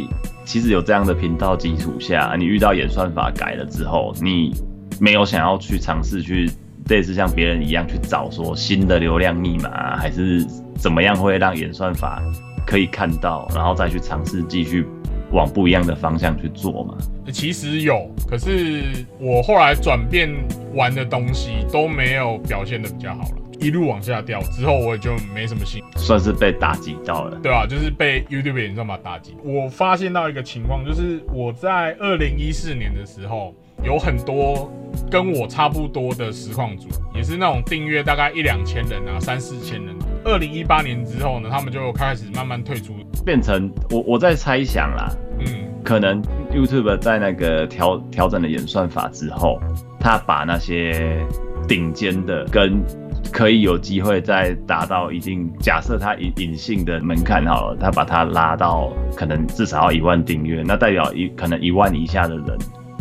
[0.46, 4.54] 其实有这样的频道基础下，你遇到演算法改了之后，你
[5.00, 6.50] 没有想要去尝试去
[6.90, 10.46] 类似像别人一样去找说新的流量密码，还是
[10.78, 12.22] 怎么样会让演算法
[12.68, 14.86] 可以看到，然后再去尝试继续
[15.32, 16.96] 往不一样的方向去做嘛？
[17.32, 18.84] 其实有，可是
[19.20, 20.30] 我后来转变
[20.76, 25.83] 玩的东西都没有表现的比较好了，一路往下掉之后，我也就没什么兴趣。
[26.04, 27.40] 算是被打击到了。
[27.42, 29.36] 对啊，就是被 YouTube 演算法打击。
[29.44, 34.72] 我发现到一个情况，就是我在二零一四年的时候，有很多
[35.10, 39.96] 跟我差不多的实况组，也是那种订阅大概一两千人啊，三四千人。
[40.26, 42.94] 二零一八年之后呢，他们就开始慢慢退出。
[43.26, 45.46] 变成我我在猜想啦，嗯，
[45.84, 49.60] 可能 YouTube 在那个调调整了演算法之后，
[50.00, 51.26] 他把那些
[51.68, 52.84] 顶尖的跟
[53.32, 62.46] 可以有机会再达到一定，假设他隐隐性的门槛好了，他把它拉到可能至少要一万订阅，那代表一可能一万以下的人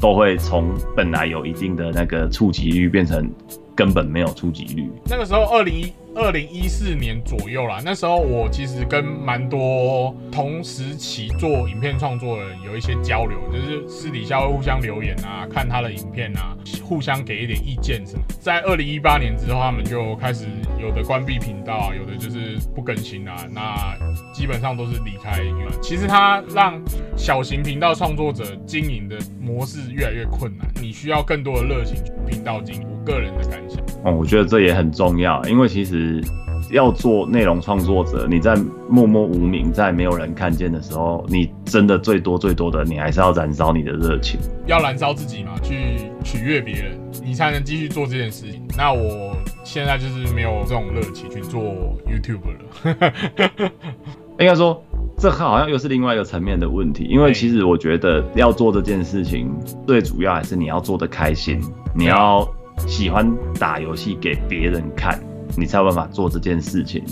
[0.01, 3.31] 都会从本来有一定的那个触及率变成
[3.75, 4.91] 根本没有触及率。
[5.05, 18.22] 那个时候二零一二零一四年左右啦，那时候我其实跟蛮多同时期做影片创作的人有一些交流，就是私底下会互相留言啊，看他的影片啊，互相给一点意见什么。
[18.40, 20.46] 在二零一八年之后，他们就开始
[20.79, 23.96] 有的关闭频道啊，有的就是不更新啊，那
[24.35, 25.70] 基本上都是离开娱乐。
[25.81, 26.79] 其实它让
[27.16, 31.96] 小型频道创作者经营的模式越来越困难，你需要更多的热情
[32.27, 32.87] 频道经营。
[33.03, 33.83] 我个人的感想。
[34.05, 36.23] 哦，我觉得这也很重要，因为其实
[36.71, 38.57] 要做内容创作者，你在
[38.88, 44.38] 默默无名，在没有人看见的时候，你真的最多最多的，你还是要燃烧你的热情。
[44.67, 48.62] 要燃烧自己嘛，去取悦别人，你才能继续做这件事情。
[48.77, 51.61] 那我现在就是没有这种热情去做
[52.07, 53.71] YouTube 了。
[54.41, 54.83] 应该说，
[55.19, 59.53] 这好像又是另外一个层面的问题，因为其实我觉得要做这件事情，
[59.87, 61.61] 最主要还是你要做的开心，
[61.95, 62.49] 你要
[62.87, 65.18] 喜欢打游戏给别人看，
[65.57, 67.03] 你才有办法做这件事情。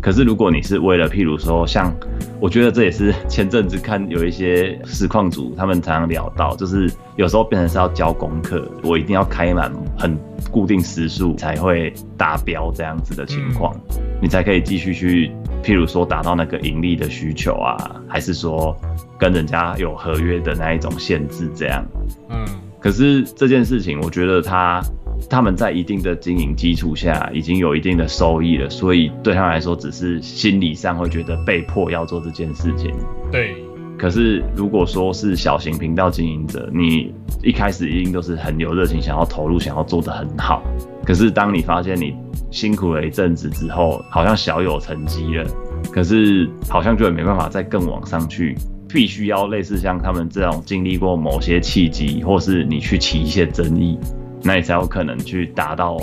[0.00, 1.90] 可是如果你是为了，譬如说像，
[2.38, 10.14] 我觉得这也是前阵子看有一些实况组他们常常聊到，就是有时候变成是要交功课，我一定要开满很
[10.50, 13.74] 固定时数才会达标这样子的情况，
[14.20, 15.32] 你才可以继续去，
[15.62, 18.76] 譬如说达到那个盈利的需求啊，还是说
[19.18, 21.82] 跟人家有合约的那一种限制这样。
[22.28, 22.44] 嗯，
[22.78, 24.82] 可是这件事情，我觉得他
[25.28, 32.92] 他们在一定的经营基础下，已经有一定的收益了，所以对他们来说，只是心理上会觉得被迫要做这件事情。
[33.32, 33.54] 对，
[33.98, 40.62] 可是如果说是小型频道经营者，你一开始一定都是很有热情，想要投入，想要做得很好。
[41.04, 42.14] 可是当你发现你
[42.50, 45.44] 辛苦了一阵子之后，好像小有成绩了，
[45.92, 48.56] 可是好像就也没办法再更往上去。
[48.86, 53.98] 必须要类似像他们这种经历过某些契机，或是你去起一些争议，
[54.44, 55.96] 那你才有可能去达到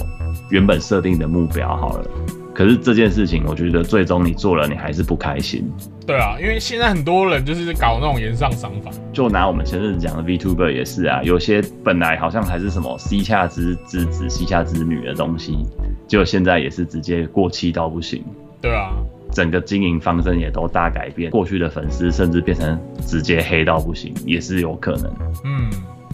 [0.50, 1.78] 原本设定的目标。
[1.78, 2.10] 好了，
[2.54, 5.72] 可是这件事情，我觉得最终你做了，你还是不开心。
[6.08, 8.92] 对啊，因为现在很多人就是搞那种言上赏法。
[9.14, 15.58] 就拿我们前阵子讲的 VTuber 也是啊，有些本来好像还是什么 C 下之之子、C 下之女的东西，
[16.08, 18.24] 结果现在也是直接过气到不行。
[18.60, 18.92] 对啊，
[19.32, 25.06] 整个经营方针也都大改变，过去的粉丝甚至变成直接黑到不行，也是有可能。
[25.46, 25.70] 嗯，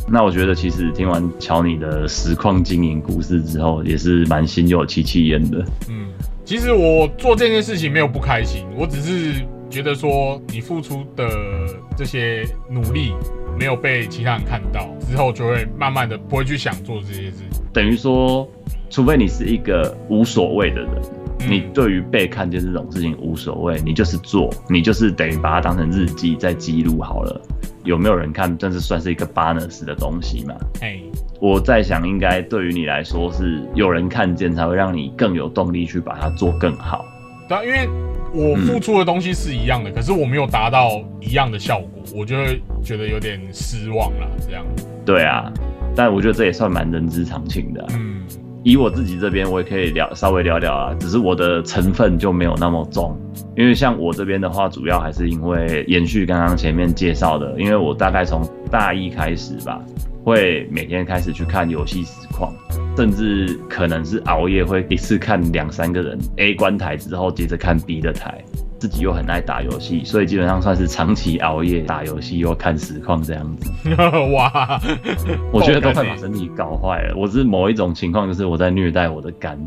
[0.10, 5.60] 那我觉得其实听完乔你的实况经营故事之后，也是蛮心有戚戚焉的。
[5.90, 6.08] 嗯，
[6.46, 11.28] 其实我做这件事情没有不开心，我只是觉得说你付出的
[11.98, 13.14] 这些努力
[13.60, 17.62] 没有被其他人看到，之后就会慢慢的不会去想做这些事情。
[17.74, 18.50] 等于说，
[18.90, 27.42] 除非你是一个无所谓的人，嗯你对于被看见这种事情无所谓，你就是做，你就是等于把它当成日记在记录好了。
[27.84, 30.56] 有没有人看，这是算是一个 bonus 的东西嘛？
[30.82, 31.00] 哎，
[31.40, 37.06] 我在想，应该对于你来说是有人看见，才会让你更有动力去把它做更好。
[37.48, 37.88] 对啊，因为
[38.34, 44.28] 我付出的东西是一样的，可是我没有达到一样的效果，我就会觉得有点失望了。
[44.46, 44.66] 这样，
[45.06, 45.50] 对啊，
[45.96, 48.22] 但我觉得这也算蛮人之常情的啊、嗯，
[48.68, 53.18] 以我自己这边，我也可以聊稍微聊聊啊，只是我的成分就没有那么重，
[53.56, 59.82] 因为像我这边的话，主要还是因为延续刚刚前面介绍的，因为我大概从大一开始吧，
[60.22, 62.54] 会每天开始去看游戏实况，
[62.98, 68.44] 甚至可能是熬夜会一次看两三个人 A 关台之后，接着看 B 的台。
[68.80, 73.72] 自己又很爱打游戏，所以基本上算是长期熬夜打游戏又看实况这样子。
[74.34, 74.80] 哇，
[75.52, 77.16] 我觉得都快把身体搞坏了。
[77.16, 79.58] 我是某一种情况，就是我在虐待我的肝。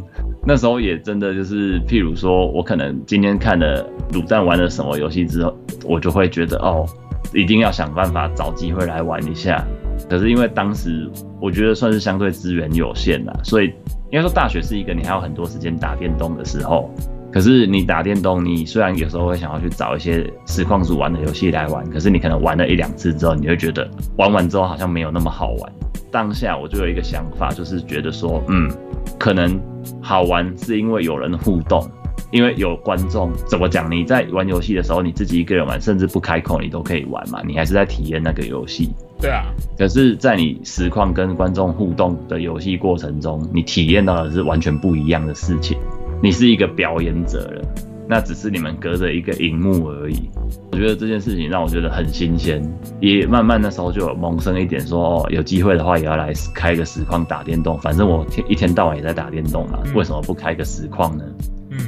[0.46, 6.86] 那时候也真的就是，譬如说，我可能今天看了卤蛋玩了什么游戏之后，我就会觉得哦，
[7.34, 9.66] 一定要想办法找机会来玩一下。
[10.08, 13.66] 可是因为当时我觉得算是相对资源有限啦，所以
[14.10, 16.90] 应该说大学是一个你还有很多时间打电动的时候，
[17.32, 25.72] 可是你打电动，你虽然有时候会想要去找一些实况组玩的游戏来玩，可是你可能玩了一两次之后，你会觉得玩完之后好像没有那么好玩。
[26.10, 28.68] 当下我就有一个想法，就是觉得说，嗯，
[29.16, 29.60] 可能
[30.02, 31.88] 好玩是因为有人互动，
[32.32, 33.30] 因为有观众。
[33.46, 33.88] 怎么讲？
[33.88, 38.90] 你在玩游戏的时候，你自己一个人玩，甚至不开口，你都可以玩嘛，你还是在体验那个游戏。
[39.20, 39.44] 对啊，
[39.78, 45.78] 可是，在你实况跟观众互动的游戏过程中，你体验到的是完全不一样的事情。
[46.22, 47.62] 你是一个表演者了，
[48.06, 50.28] 那只是你们隔着一个荧幕而已。
[50.70, 52.62] 我觉得这件事情让我觉得很新鲜，
[53.00, 57.78] 也慢慢那时候就有萌生一点说，哦，有机会的话也要来开个实况打电动。
[57.80, 61.24] 反正我天一天到晚也在打电动嘛，为什么不开个实况呢？
[61.70, 61.78] 嗯，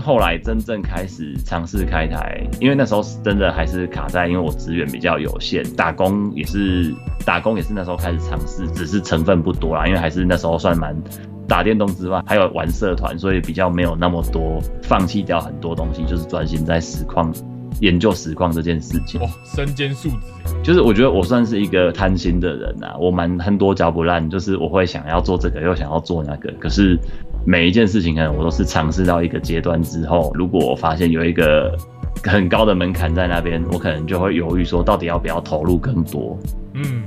[0.00, 6.94] 后来真正开始尝试开台，因为那时候真的还是卡在，因为我资源比较有限，打工也是
[7.26, 10.96] 打工也是那时候开始尝试，只是成分不多啦，因为还是那时候算蛮。
[11.52, 17.30] 打电动之外，还有玩社团，所以比较没有那么多放弃掉很多东西，就是专心在实况
[17.80, 19.20] 研究实况这件事情。
[19.20, 20.16] 哇，身兼数职，
[20.62, 26.98] 就是我觉得我算是一个贪心的人呐，我蛮很多嚼不烂，就是我会想要做这个，又想要做那个，可是
[27.44, 31.76] 每一件事情可能我都是尝试到一个阶段之后，如果我发现有一个
[32.24, 36.38] 很高的门槛在那边，我可能就会犹豫说，到底要不要投入更多？
[36.72, 37.02] 嗯。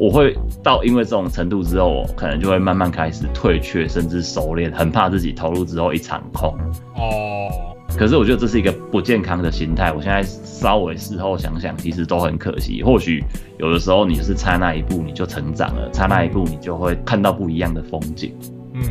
[0.00, 6.48] 我会到因为这种程度之后，我可能就会慢慢开始退却，甚至熟练，很怕自己投入之后一场空。
[6.96, 9.92] 哦，可是我觉得这是一个不健康的心态。
[9.92, 12.82] 我现在稍微事后想想，其实都很可惜。
[12.82, 13.22] 或许
[13.58, 18.34] 有的时候你是差那一步，你就成长了；差那一步，你就会看到不一样的风景。
[18.72, 18.82] 嗯，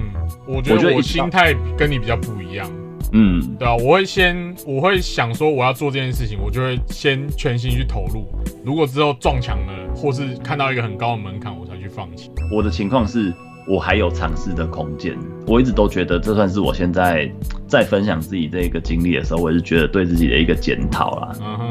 [0.48, 2.70] 我觉得我心态跟你比较不一样。
[3.12, 8.28] 嗯，对啊，我会先，我会想说我要做这件事情，我就会先全心去投入。
[8.64, 12.30] 如果之后撞墙了，或是看到一个很高的门槛，我才去放弃。
[12.56, 13.34] 我的情况是
[13.68, 15.18] 我还有尝试的空间。
[15.48, 17.30] 我一直都觉得这算是我现在
[17.68, 21.70] 在分享自己这个经历的时候，我也是觉得对自己的一个检讨啦，嗯哼，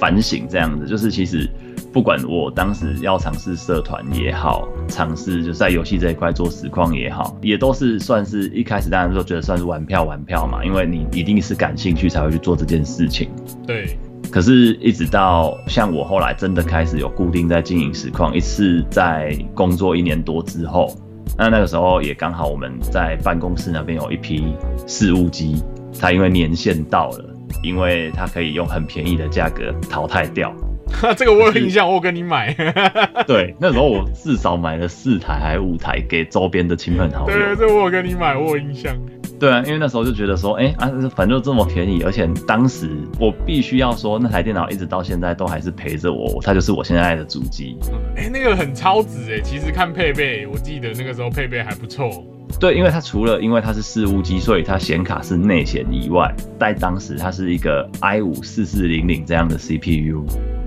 [0.00, 1.48] 反省这样子，就是其实。
[1.92, 13.28] 不管我当时要尝试社团也好，尝试就在游戏这一块做实况也好，也都是算是一开始大家都觉得算是玩票玩票嘛，因为你一定是感兴趣才会去做这件事情。
[13.66, 13.98] 对。
[14.30, 20.96] 可是，一直到像我后来真的开始有固定在经营实况，一次在工作一年多之后，
[21.36, 24.54] 那那个时候也刚好我们在办公室那边有一批
[24.86, 25.62] 事务机，
[26.00, 30.50] 它因为年限到了，因为它可以用很便宜的价格淘汰掉。
[31.16, 32.54] 这个我有印象，我跟你买。
[33.26, 37.36] 对，那时候我至少买了四台还是五台给周边的亲朋好友。
[37.36, 38.96] 对，这我有跟你买，我有印象。
[39.40, 47.76] 对啊，因为那时候就觉得说，哎啊，反正这么便宜，而且当时我必须要说，那台电脑一直到现在都还是陪着我，它就是我现在的主机。
[48.16, 52.24] 哎，那个很超值哎，其实看配备，我记得那个时候配备还不错。
[52.60, 60.24] 对，因为它除了因为它是四五机，所以它显卡是内显以外，在当时它是一个 i 五四四零零这样的 CPU。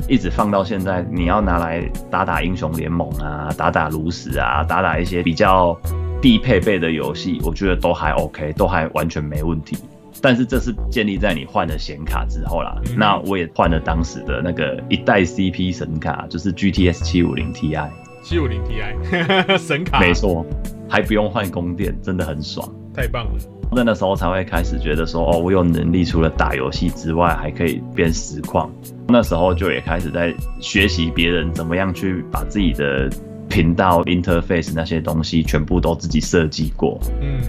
[0.08, 5.76] 一直放到现在，你要拿来打打英雄联盟啊，打打炉石啊，打打一些比较
[6.22, 9.78] 低配备的游戏，我觉得都还 OK，都还完全没问题。
[10.22, 12.78] 但是这是建立在你换了显卡之后啦。
[12.98, 17.90] 那我也换了当时的那个一代 CP 神卡，就是 GTS 七五零 Ti。
[18.24, 20.46] 七五零 Ti 神卡，没错，
[20.90, 23.32] 还不用换供电，真的很爽，太棒了。
[23.72, 28.72] 那那时候才会开始觉得说，哦，我有能力除了打游戏之外，还可以变实况。
[29.08, 33.10] 那时候就也开始在学习别人怎么样去把自己的
[33.50, 36.98] 频道 interface 那些东西全部都自己设计过。
[37.22, 37.42] 嗯，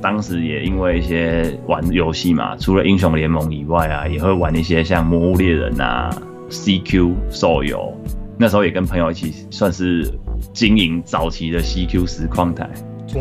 [0.00, 6.08] 当时也因为一些玩游戏嘛，除了英雄联盟以外啊，也会玩一些像魔物猎人啊、
[6.48, 7.92] CQ 手游。
[8.38, 10.10] 那时候也跟朋友一起算是
[10.54, 12.68] 经营早期的 CQ 实况台，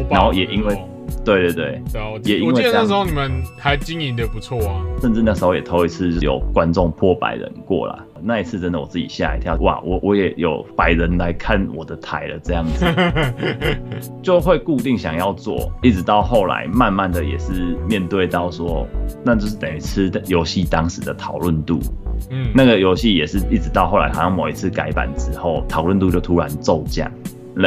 [0.10, 0.78] 然后也因为。
[1.23, 1.82] 对对对，
[2.23, 12.86] 也我记得那时候你们还经营的不错啊，甚至那时候也头一次有观众破百人过了，那一次真的我自己吓一跳，哇，我我也有百人来看我的台了，这样子。
[14.21, 18.88] 就会固定想要做，一直到后来慢慢的也是面对到说，
[19.23, 21.80] 那就是等于吃游戏当时的讨论度，
[22.30, 27.09] 嗯，那个游戏也是一直到后来好像某一次改版之后，讨论度就突然骤降。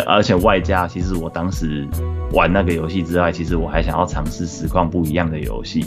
[0.07, 1.87] 而且外加，其实我当时
[2.33, 5.85] 玩那个游戏之外，其实我还想要尝试实况不一样的游戏，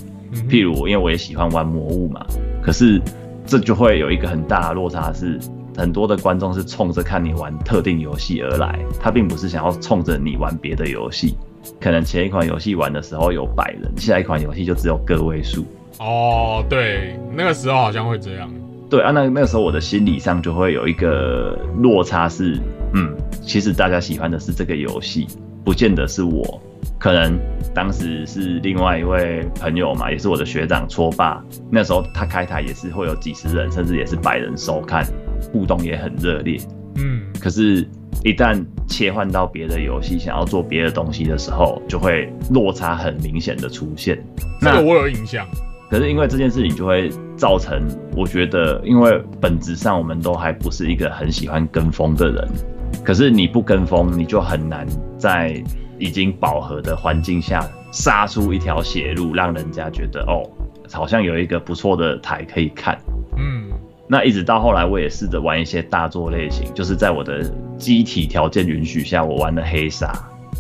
[0.50, 2.26] 譬如因为我也喜欢玩魔物嘛。
[2.62, 3.02] 可是
[3.46, 5.40] 这就会有一个很大的落差，是
[5.76, 11.38] 很多的观众是冲着看你玩特定游戏而来，他并不是想要冲着你玩别的游戏。
[11.82, 15.66] 可能前一款游戏玩的时候有百人，下一款游戏就只有个位数。
[16.00, 18.50] 哦，对，那个时候好像会这样。
[18.90, 22.58] 对啊，那那个时候我的心理上就会有一个落差，是
[22.94, 25.28] 嗯，其实大家喜欢的是这个游戏，
[25.64, 26.62] 不见得是我。
[26.98, 27.40] 可能
[27.74, 35.06] 当时是另外一位朋友嘛，也是我的学长搓霸，那时候他开台也是会有几十人，甚至也是百人收看，
[35.52, 36.60] 互动也很热烈。
[36.96, 37.88] 嗯，可是，
[38.24, 44.22] 一旦切换到别的游戏，想要做别的东西的时候，就会落差很明显的出现。
[44.60, 45.48] 这个我有印象。
[45.90, 47.82] 可是因为这件事情就会造成，
[48.16, 52.48] 我觉得，因为本质上我们都还不是一个很喜欢跟风的人。
[53.04, 54.86] 可是你不跟风，你就很难
[55.18, 55.62] 在
[55.98, 60.44] 已经饱和的环境下杀出一条血路，让人家觉得哦，
[60.92, 62.98] 好像有一个不错的台可以看。
[63.38, 63.70] 嗯，
[64.08, 67.44] 那一直到后来，我也试着玩一些大作类型，就是在我的
[67.78, 70.12] 机体条件允许下，我玩了黑鲨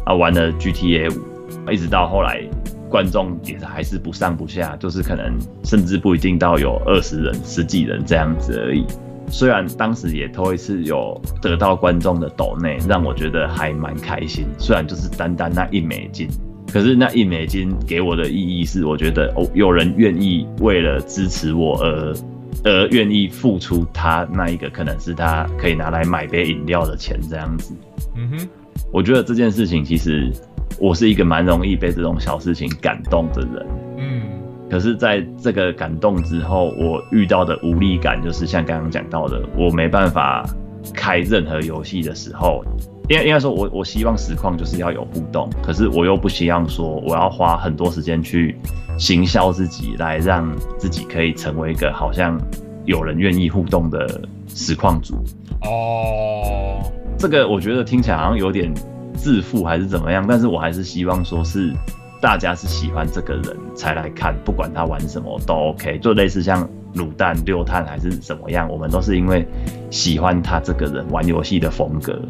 [0.06, 2.42] 啊，玩了 GTA 五，一直到后来。
[2.90, 8.84] 观众也还是不上不下，就是可能甚至不一定到有二十人、十几人这样子而已。
[9.30, 14.46] 虽然当时也头一次有得到观众的抖内，让我觉得还蛮开心。
[14.58, 16.28] 虽然就是单单那一美金，
[16.72, 22.16] 可是那一美金给我的意义是，我觉得哦，有人愿意为了支持我而
[22.64, 27.74] 而愿意付出他那一个可能是他可以拿来买杯饮料的钱这样子。
[28.16, 28.50] 嗯哼，
[28.92, 30.32] 我觉得这件事情其实。
[30.80, 33.68] 我是一个蛮容易被这种小事情感动的人，
[33.98, 34.22] 嗯，
[34.70, 40.48] 可是在这个感动之后，我遇到的无力感就是像刚刚讲到的，我没办法
[40.94, 42.64] 开任何游戏的时候，
[43.10, 48.56] 应该应该说，我我希望实况就是要有互动，可是我又不希望说我要花很多时间去
[48.98, 52.40] 行销自己，来让自己可以成为一个好像
[52.86, 55.16] 有人愿意互动的实况主。
[55.64, 56.80] 哦，
[57.18, 58.74] 这个我觉得听起来好像有点。
[59.16, 60.26] 自负还是怎么样？
[60.26, 61.74] 但是我还是希望说是
[62.22, 65.98] 大家是喜欢这个人才来看，不管他玩什么都 OK。
[66.00, 69.48] 就类似像卤蛋、六探还是怎么样，我们都是因为
[69.90, 72.22] 喜欢他这个人玩游戏的风格，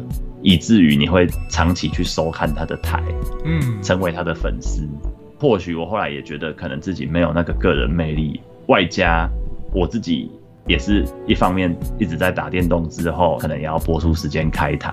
[0.42, 3.02] 以至于你会长期去收看他的台，
[3.44, 4.88] 嗯，成为他的粉丝。
[5.40, 9.28] 或许我后来也觉得，可能自己没有那个个人魅力，外加
[9.72, 10.30] 我自己
[10.66, 14.92] 也是一方面一直在打电动之后，可能也要播出时间开台。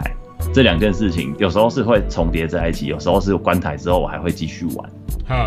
[0.54, 4.90] 这两件事情有时候是会重叠在一起，有时候是关台之后我还会继续玩，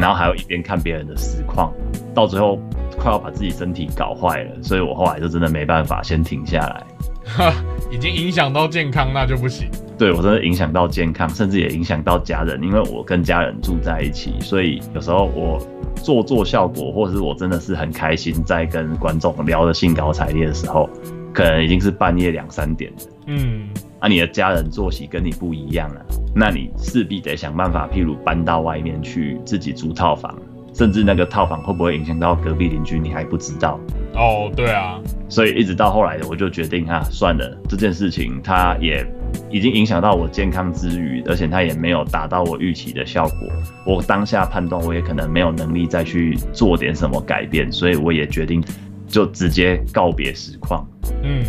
[0.00, 1.72] 然后还有一边看别人的实况，
[2.14, 2.58] 到最后
[2.98, 6.86] 快要把自己身体搞坏了，所以我后来就真的没办法先停下来。
[7.24, 7.52] 哈，
[7.90, 9.68] 已经影响到健康那就不行。
[9.96, 15.58] 对我真的影响到健康，甚至也影响到家人，因为我跟家人住在一起，所以有时候我
[15.96, 20.88] 做做效果，或者是我真的是很开心在跟观众聊得兴高采烈的时候，
[21.32, 22.98] 可能已经是半夜两三点了。
[23.30, 23.68] 嗯。
[24.00, 26.00] 啊，你的家人作息跟你不一样啊，
[26.34, 30.34] 那你势必得想办法，譬如搬到外面去自己租套房，
[30.72, 33.78] 甚至那个套房会不会影响到隔壁邻居，你还不知道。
[34.14, 39.06] 哦，对啊，所以一直到后来，我就决定啊，算了，这件事情它也
[39.50, 43.48] 已经影响到我健康之余，而且它也没有达到我预期的效果。
[43.86, 48.64] 我当下判断，我也可能没有能力再去做点什么改变，所以我也决定
[49.06, 50.88] 就直接告别实况。
[51.22, 51.44] 嗯。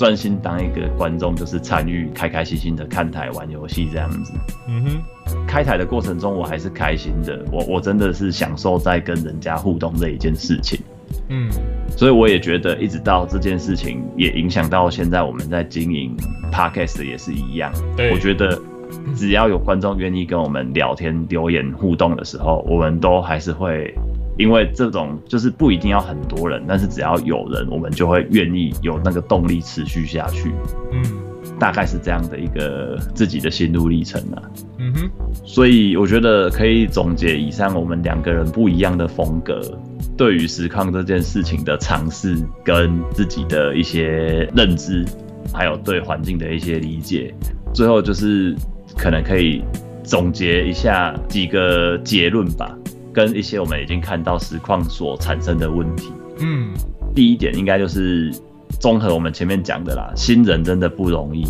[0.00, 4.32] 专心当一个观众，就是参与，开开心心的看台玩游戏这样子。
[4.66, 7.44] 嗯哼，开台的过程中，我还是开心的。
[7.52, 10.80] 我我真的是享受在跟人家互动这一件事情。
[11.28, 11.50] 嗯，
[11.98, 16.16] 所以我也觉得，一直到这件事情也影响到现在，我们在经营
[16.50, 17.70] podcast 也是一样。
[17.94, 18.58] 对，我觉得
[19.14, 23.94] 只要有观众愿意跟我们聊天、留言、互动的时候，我们都还是会。
[24.40, 30.50] 因为这种就是不一定要很多人，但是只要有人，我们就会愿意有那个动力持续下去。
[30.92, 31.02] 嗯，
[31.58, 34.42] 大概是这样的一个自己的心路历程啊。
[34.78, 35.10] 嗯哼，
[35.44, 39.60] 所以我觉得可以总结以上我们两个人不一样的风格，
[40.16, 42.34] 对于实况这件事情的尝试，
[42.64, 45.04] 跟自己的一些认知，
[45.52, 47.34] 还有对环境的一些理解，
[47.74, 48.56] 最后就是
[48.96, 49.62] 可能可以
[50.02, 52.74] 总结一下几个结论吧。
[53.12, 56.70] 跟一些我们已经看到实况所产生的问题，嗯，
[57.14, 58.32] 第一点应该就是
[58.78, 61.44] 综合我们前面讲的啦，新人真的不容易。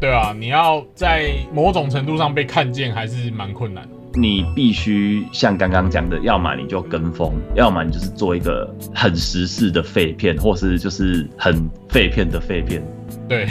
[0.00, 3.88] 对啊，你要在某种程度上被看见还是蛮困难。
[4.14, 12.82] 你必须像刚刚讲的，要么你就跟风，要么你就是做一个很时事的废片，或是就是很废片的废片。
[13.26, 13.46] 对，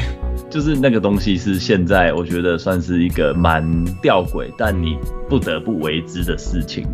[0.51, 4.97] 就是那个东西是现在我觉得算是一个蛮吊诡，但你
[5.27, 6.85] 不得不为之的事情。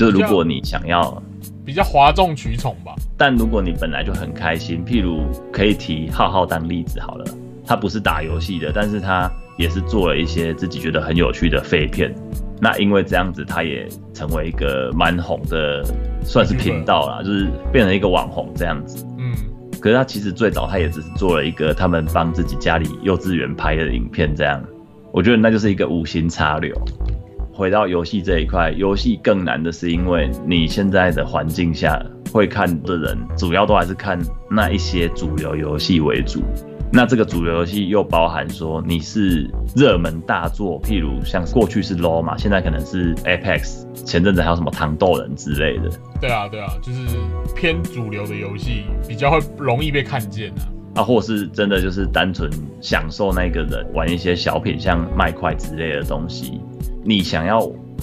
[0.00, 1.22] 就如果你想要
[1.62, 5.20] 比较哗众取宠吧，但如果你本来就很开心，譬如
[5.52, 7.24] 可以提浩浩当例子好了，
[7.66, 12.14] 他不是打游戏的，但是他也是做了一些自己觉得很有趣的废片，
[12.62, 15.84] 那因为这样子，他也成为一个蛮红的，
[16.24, 19.06] 算是频道啦，就是变成一个网红这样子。
[19.18, 19.34] 嗯，
[19.80, 24.64] 可是他其实最早他也只是做了一个他们帮自己家里幼稚园拍的影片这样，
[25.12, 26.74] 我觉得那就是一个无心插柳。
[27.60, 32.02] 回到游戏这一块，游戏更难的是因为你现在的环境下
[32.32, 34.18] 会看的人，主要都还是看
[34.50, 36.40] 那一些主流游戏为主。
[36.90, 39.46] 那这个主流游戏又包含说你是
[39.76, 45.90] 热门大作，譬如像过去是 LO 嘛，现在可能是 Apex，前阵子还有什么糖豆人之类的。
[46.18, 47.00] 对啊，对啊，就是
[47.54, 50.64] 偏主流的游戏比较会容易被看见啊。
[50.94, 52.50] 啊，或是真的就是单纯
[52.80, 56.58] 享受那个人玩一些小品，像麦块之类的东西。
[57.02, 57.60] 你想要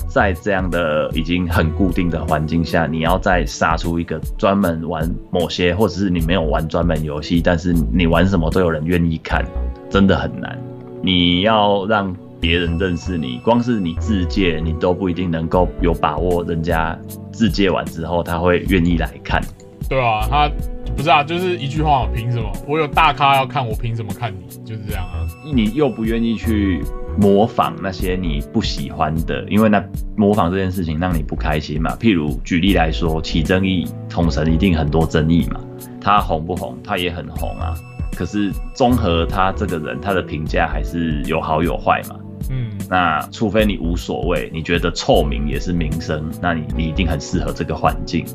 [0.09, 9.45] 在这样的已经很固定的环境下，你要再杀出一个专门玩某些，或者是你没有玩专门游戏，但是你玩什么都有人愿意看，
[9.89, 10.57] 真的很难。
[11.01, 16.97] 你要让别人认识你，光是你自介，你都不一定能够有把握，人家
[17.31, 19.41] 自介完之后他会愿意来看。
[19.87, 20.49] 对啊，他
[20.95, 22.51] 不是啊，就是一句话，凭什么？
[22.67, 24.65] 我有大咖要看，我凭什么看你？
[24.65, 25.25] 就是这样啊。
[25.53, 26.83] 你又不愿意去
[27.19, 29.83] 模仿那些你不喜欢的，因为那
[30.15, 31.95] 模仿这件事情让你不开心嘛。
[31.95, 35.59] 譬如举例来说，起争议，统神一定很多争议嘛。
[35.99, 36.77] 他红不红？
[36.83, 37.73] 他也很红啊。
[38.15, 42.15] 可是综合他这个人，他的评价还是有好有坏嘛。
[42.49, 48.25] 嗯，那除非你无所谓，你觉得臭名也是名声，那你你一定很适合这个环境。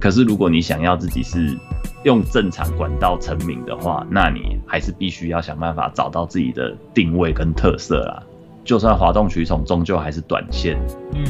[0.00, 1.56] 可是如果你想要自己是
[2.04, 8.22] 用正常管道成名的话，那你还是必须要想办法找到自己的定位跟特色啦。
[8.64, 10.78] 就算哗众取宠，终究还是短线。
[11.14, 11.24] 嗯，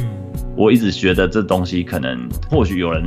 [0.56, 3.04] 我一直觉得这东西可能，或许有人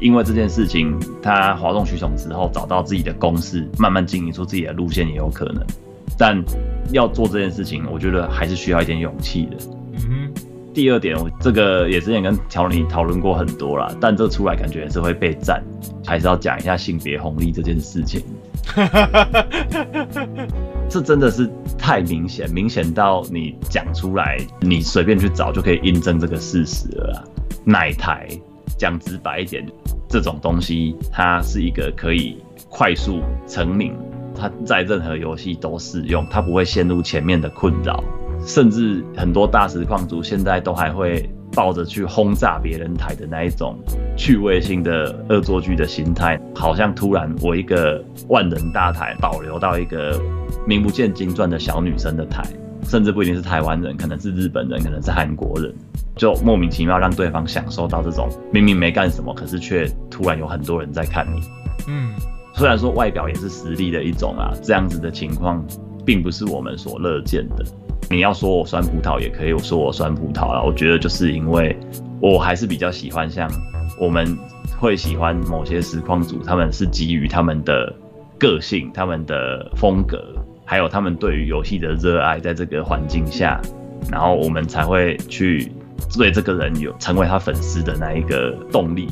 [0.00, 5.64] 因为这件事情，他哗众取宠之后找到自己的公式，慢慢经营出自己的路线也有可能。
[6.18, 6.42] 但
[6.92, 9.56] 要做这件事情，我觉得还是需要一点勇气的。
[9.92, 10.34] 嗯哼，
[10.72, 15.62] 第二点，我这个也之前跟乔尼讨论过很多啦，但这出来感觉也是会被赞，
[16.06, 18.22] 还是要讲一下性别红利这件事情。
[20.88, 27.24] 这真的是太明显，明显到你讲出来，你随便去找就可以印证这个事实了啦。
[27.64, 28.28] 奶台
[28.78, 29.66] 讲直白一点，
[30.08, 33.94] 这种东西它是一个可以快速成名，
[34.34, 38.02] 它在任何游戏都适用，它不会陷入前面的困扰。
[38.44, 43.76] 甚至很多大实况主现在都还会抱着去轰炸别人台的那一种
[44.16, 50.20] 趣味性的恶作剧的心态，好像突然我一个万人大台保留到一个
[50.66, 52.42] 名不见经传的小女生的台，
[52.84, 55.74] 甚至不一定是台湾人，可能是日本人，可能是韩国人，
[56.16, 61.40] 就莫名其妙让对方享受到这种明明没干什么，可是却突然有很多人在看你。
[61.88, 62.14] 嗯，
[62.54, 65.64] 虽然说外表也是实力的一种啊，这样子的情况
[66.04, 67.64] 并不是我们所乐见的。
[68.12, 70.60] 你要说我酸葡萄也可以，我说我酸葡萄啦。
[70.60, 71.76] 我觉得就是因为
[72.20, 73.48] 我还是比较喜欢像
[74.00, 74.36] 我们
[74.80, 77.94] 会喜欢某些实况组，他们是基于他们的
[78.36, 80.20] 个性、他们的风格，
[80.64, 83.60] 还有他们对于游戏的热爱，在这个环境下，
[84.10, 85.70] 然后我们才会去
[86.18, 89.06] 对这个人有成为他粉丝的那一个动力。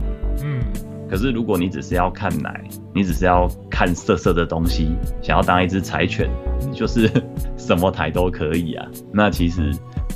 [1.09, 2.63] 嗯，可是如果你只是要看奶，
[2.95, 6.29] 你只是要看色色的东西，想要当一只柴犬，
[6.61, 7.11] 你就是
[7.57, 8.87] 什么台都可以啊。
[9.13, 9.73] 那其实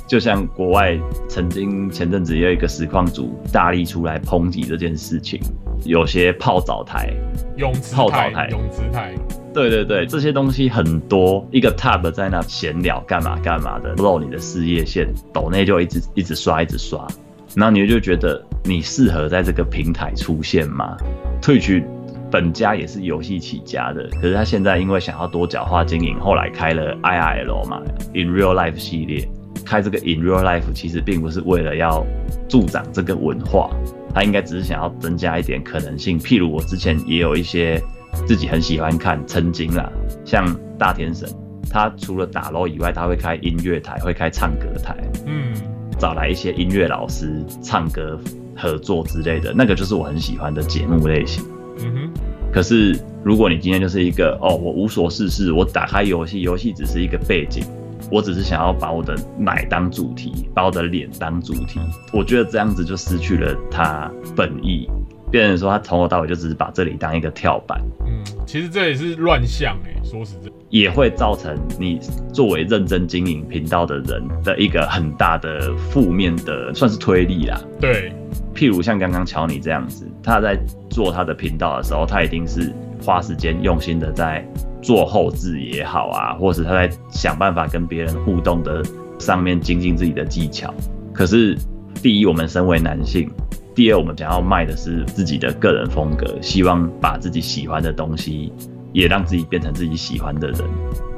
[0.07, 5.39] 就像国外曾经前阵子也有一个实况组大力出来抨击这件事情，
[5.85, 7.11] 有些泡澡台，
[7.57, 9.13] 泳池泡澡台，台泳池台，
[9.53, 17.07] 对对对，这些东西很多，一个 tab 在那闲聊干嘛干嘛的，露你的事业线，抖内就一直一直刷一直刷，
[17.55, 20.95] 然后你就觉得你适合在这个平台出现吗？
[21.41, 21.83] 退去
[22.31, 27.81] 本家也是游戏起家的，可是他现在因为想要多角化经营，后来开了 IRL 嘛
[28.13, 29.27] ，In Real Life 系列，
[29.65, 32.05] 开这个 In Real Life 其实并不是为了要
[32.47, 33.69] 助长这个文化，
[34.15, 36.17] 他应该只是想要增加一点可能性。
[36.17, 37.79] 譬如我之前也有一些
[38.25, 39.91] 自己很喜欢看，曾经啦，
[40.25, 40.43] 像
[40.79, 41.29] 大天神，
[41.69, 44.95] 他除了打 LO 以外，他会开音乐台，会开唱歌台，
[45.27, 45.53] 嗯，
[45.99, 48.19] 找来一些音乐老师唱歌
[48.55, 51.43] 合作之类的，那个就是我很喜欢的节目类型。
[51.79, 52.09] 嗯哼，
[52.51, 57.65] 可是如果你今天就是一个哦，我无所事事，我打开游戏，游戏只是一个背景，
[58.11, 61.79] 我只是想要把我的奶当主题，把我的脸当主题，
[62.11, 64.87] 我觉得这样子就失去了它本意，
[65.33, 71.99] 变成说他从头到尾就只是把这里当一个跳板，嗯，其实这也是乱象哎，说实在，也会造成你
[72.31, 77.59] 作为认真经营频道的人的一个很大的负面的算是推力啦。
[77.81, 78.13] 对，
[78.53, 80.55] 譬如像刚刚乔你这样子，他在
[80.87, 82.71] 做他的频道的时候，他一定是
[83.03, 84.47] 花时间用心的在
[84.83, 88.83] 做后置也好啊，或是他在想办法跟别人互动的
[89.17, 90.71] 上面精进自己的技巧。
[91.11, 91.57] 可是，
[92.03, 93.27] 第一，我们身为男性；
[93.75, 98.53] 第二，我们想要卖的是自己的个人风格，希望把自己喜欢的东西
[98.91, 100.59] 也让自己变成自己喜欢的人，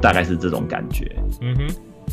[0.01, 1.05] 大概是这种感觉。
[1.41, 1.67] 嗯哼，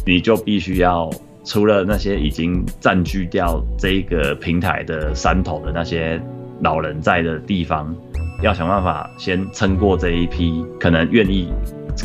[0.04, 1.08] 你就必须要
[1.44, 6.20] 除了那些已经占据掉这一个平台的山头的那些
[6.60, 7.94] 老人在的地方，
[8.42, 11.48] 要想办法先撑过这一批可能愿意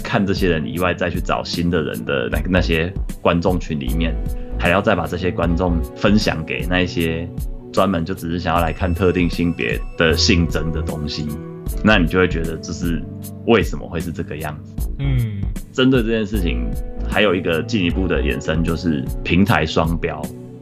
[0.03, 4.15] 看这些人以外，再去找新的人的那那些观众群里面，
[4.59, 7.27] 还要再把这些观众分享给那一些
[7.71, 11.27] 专门就只是想要来看特定性别的性征的东西，
[11.83, 13.01] 那你就会觉得这是
[13.45, 14.75] 为什么会是这个样子。
[14.99, 15.41] 嗯，
[15.71, 16.67] 针对这件事情，
[17.09, 20.21] 还有一个进一步的延伸，就是平台双标。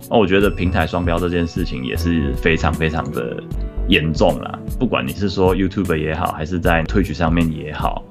[0.09, 3.41] 那我觉得平台双标这件事情也是非常非常的
[3.87, 4.59] 严重啦。
[4.77, 8.03] 不管你是说 YouTube 也好，还是在 Twitch 上面也好，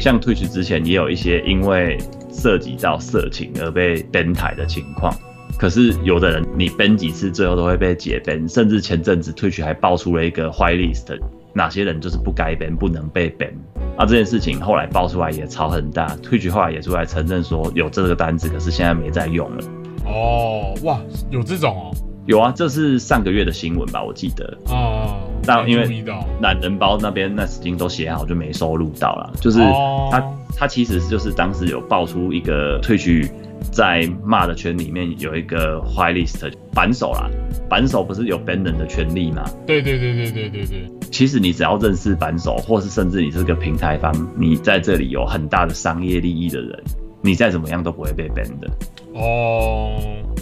[0.00, 1.98] 像 Twitch 之前也有一些因为
[2.32, 5.14] 涉及到色情而被 ban 台的情况。
[5.58, 11.18] 可是有的人你 ban 几次，最后都会被解 ban，甚至前阵子 Twitch 还爆出了一个坏 list，
[11.52, 13.52] 哪些人就是不该 ban，不能被 ban。
[13.96, 19.64] 啊，这件事情后来爆出来也吵很大，Twitch 后来也出来承认说有这个单子，可是现在没在用了。
[20.06, 21.00] 哦，哇，
[21.30, 21.94] 有这种哦，
[22.26, 24.58] 有啊，这是上个月的新闻吧，我记得。
[24.66, 26.04] 哦，但因为
[26.40, 29.32] 懒人包那边那已经都写好，就没收录到了。
[29.40, 30.22] 就是哦他
[30.56, 33.28] 他其实就是当时有爆出一个退去
[33.70, 37.28] 在骂的圈里面有一个 white list 扳手啦，
[37.68, 39.44] 扳手不是有 ban 人的权利吗？
[39.66, 46.82] 对对对对对对对，其实你只要认识扳手，或是甚至你是个平台方，你在这里有很大的商业利益的人，
[47.22, 48.70] 你再怎么样都不会被 ban 的。
[49.14, 49.96] 哦，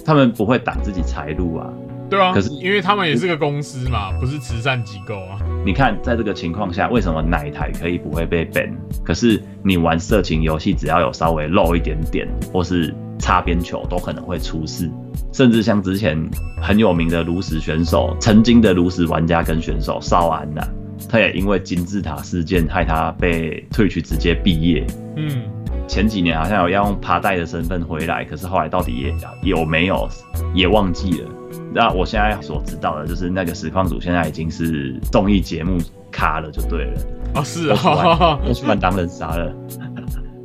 [0.05, 1.70] 他们不会挡自己财路啊。
[2.11, 5.39] 对啊，可是因为他们也是个公司嘛，不是慈善机构啊。
[5.65, 8.71] 你看，在这个情况下，为什么奶台可以不会被 ban？
[9.05, 14.91] 可是你玩色情游戏，只要有稍微露一点点，或是擦边球，都可能会出事。
[15.33, 16.19] 甚至像之前
[16.61, 20.67] 很有名的炉石选手，曾经的炉石玩家跟选手少安呐、
[21.09, 24.85] 他也因为金字塔事件，害他被退去直接毕业。
[25.17, 25.45] 嗯，
[25.87, 30.09] 前几年好像有要用爬带的身份回来，可是后来到底也有没有
[30.55, 31.29] 也忘记了。
[31.73, 35.79] 那我现在所知道的就是那个实况组现在已经是综艺节目
[36.11, 37.01] 咖了，就对了，
[37.35, 39.55] 哦是啊，都去玩狼人杀了，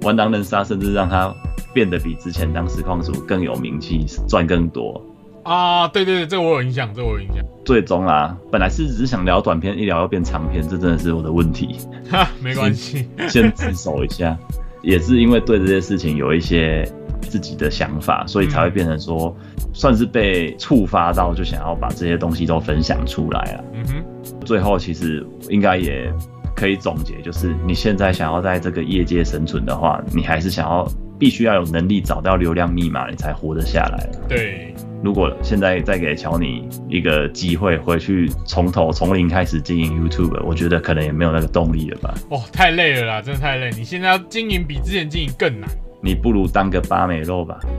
[0.02, 1.34] 玩狼人杀甚至让他
[1.74, 5.04] 变得比之前当实况组更有名气，赚更多。
[5.44, 11.76] 啊，对对对，这我有印象，这我有印象，最终啊，本来是只是想聊短片，一聊要变长片，这真的是我的问题。
[12.10, 14.36] 哈，没关系，先自首一下，
[14.82, 16.84] 也是因为对这些事情有一些
[17.30, 19.36] 自己的想法，所以才会变成说，
[19.74, 23.64] 算是被触发到，就想要把这些东西都分享出来了。
[23.74, 26.12] 嗯哼，最后其实应该也
[26.56, 30.88] 可以总结，就是你现在想要在这个业界生存的话，你还是想要
[31.20, 34.10] 必须要有能力找到流量密码，你才活得下来。
[34.28, 34.74] 对，
[35.04, 42.14] 如果现在再给乔尼一个机会回去从头从零开始经营 YouTube，我觉得可能也没有那个动力了吧。
[42.30, 45.70] 哦，太累了啦，真的太累，你现在要经营比之前经营更难，
[46.02, 47.60] 你不如当个八美肉吧。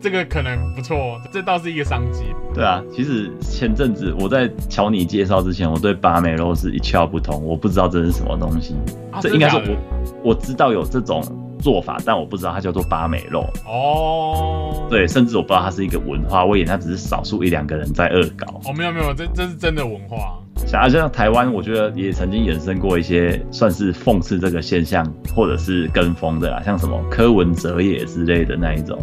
[0.00, 2.24] 这个可能不错，这倒是一个商机。
[2.52, 8.74] 对啊，其实前阵子我在瞧你介绍之前，我对八美肉是一窍不通，我不知道这是什么东西。
[9.12, 9.76] 啊这应该是我
[10.24, 11.22] 我知道有这种
[11.60, 13.48] 做法，但我不知道它叫做八美肉。
[13.64, 18.60] 哦，，对，甚至我不知道它是一个文化，我以为它只是少数一两个人在恶搞。
[18.64, 20.36] 哦，没有没有，这这是真的文化。
[20.66, 25.04] 像像台湾，我觉得也曾经衍生过一些算是讽刺这个现象，
[25.34, 28.98] 或者是跟风的啦，像什么柯文哲也之类的那一种。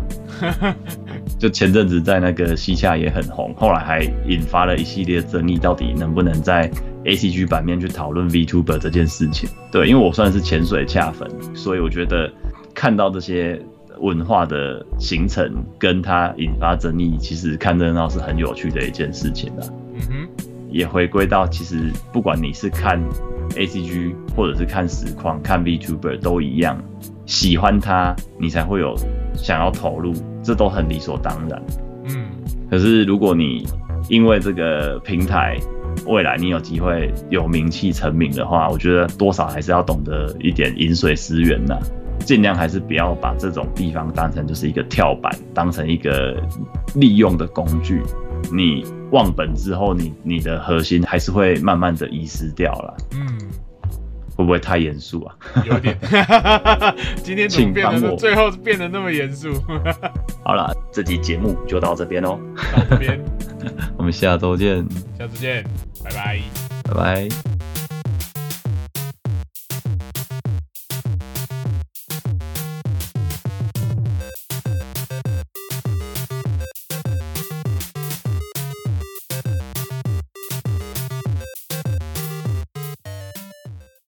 [1.37, 6.69] 就前阵子在那个西夏也很红，后来还引发了一系列争议，到底能不能在
[7.05, 9.47] A C G 版面去讨论 VTuber 这件事情？
[9.71, 12.29] 对，因为我算是潜水恰粉，所以我觉得
[12.73, 13.61] 看到这些
[13.99, 19.65] 文化的形成跟它引发争议，其实看热闹是很有趣的一件事情啦。
[19.93, 20.38] 嗯哼，
[20.69, 23.01] 也回归到，其实不管你是看
[23.57, 26.77] A C G 或者是看实况、看 VTuber 都一样，
[27.25, 28.95] 喜欢它，你才会有
[29.33, 30.13] 想要投入，
[30.43, 31.61] 这都很理所当然。
[32.05, 32.27] 嗯，
[32.69, 33.67] 可是如果你
[34.07, 35.57] 因为这个平台，
[36.05, 41.77] 未来你有机会有名气成名的话，我觉得多少还是要懂得一点饮水思源呐，
[42.19, 46.41] 尽量还是不要把这种地方当成就是一个跳板，当成一个
[46.95, 48.01] 利用的工具。
[48.53, 53.37] 你忘本之后，你你的核心还是会慢慢的遗失掉了，嗯，
[54.35, 55.35] 会不会太严肃啊？
[55.65, 55.97] 有点。
[57.23, 59.53] 今天怎么变得最后变得那么严肃？
[60.43, 62.39] 好了，这集节目就到这边喽，
[62.75, 63.19] 到这边，
[63.97, 64.85] 我们下周见，
[65.17, 65.63] 下次见，
[66.03, 66.39] 拜拜。
[66.83, 67.58] 拜拜。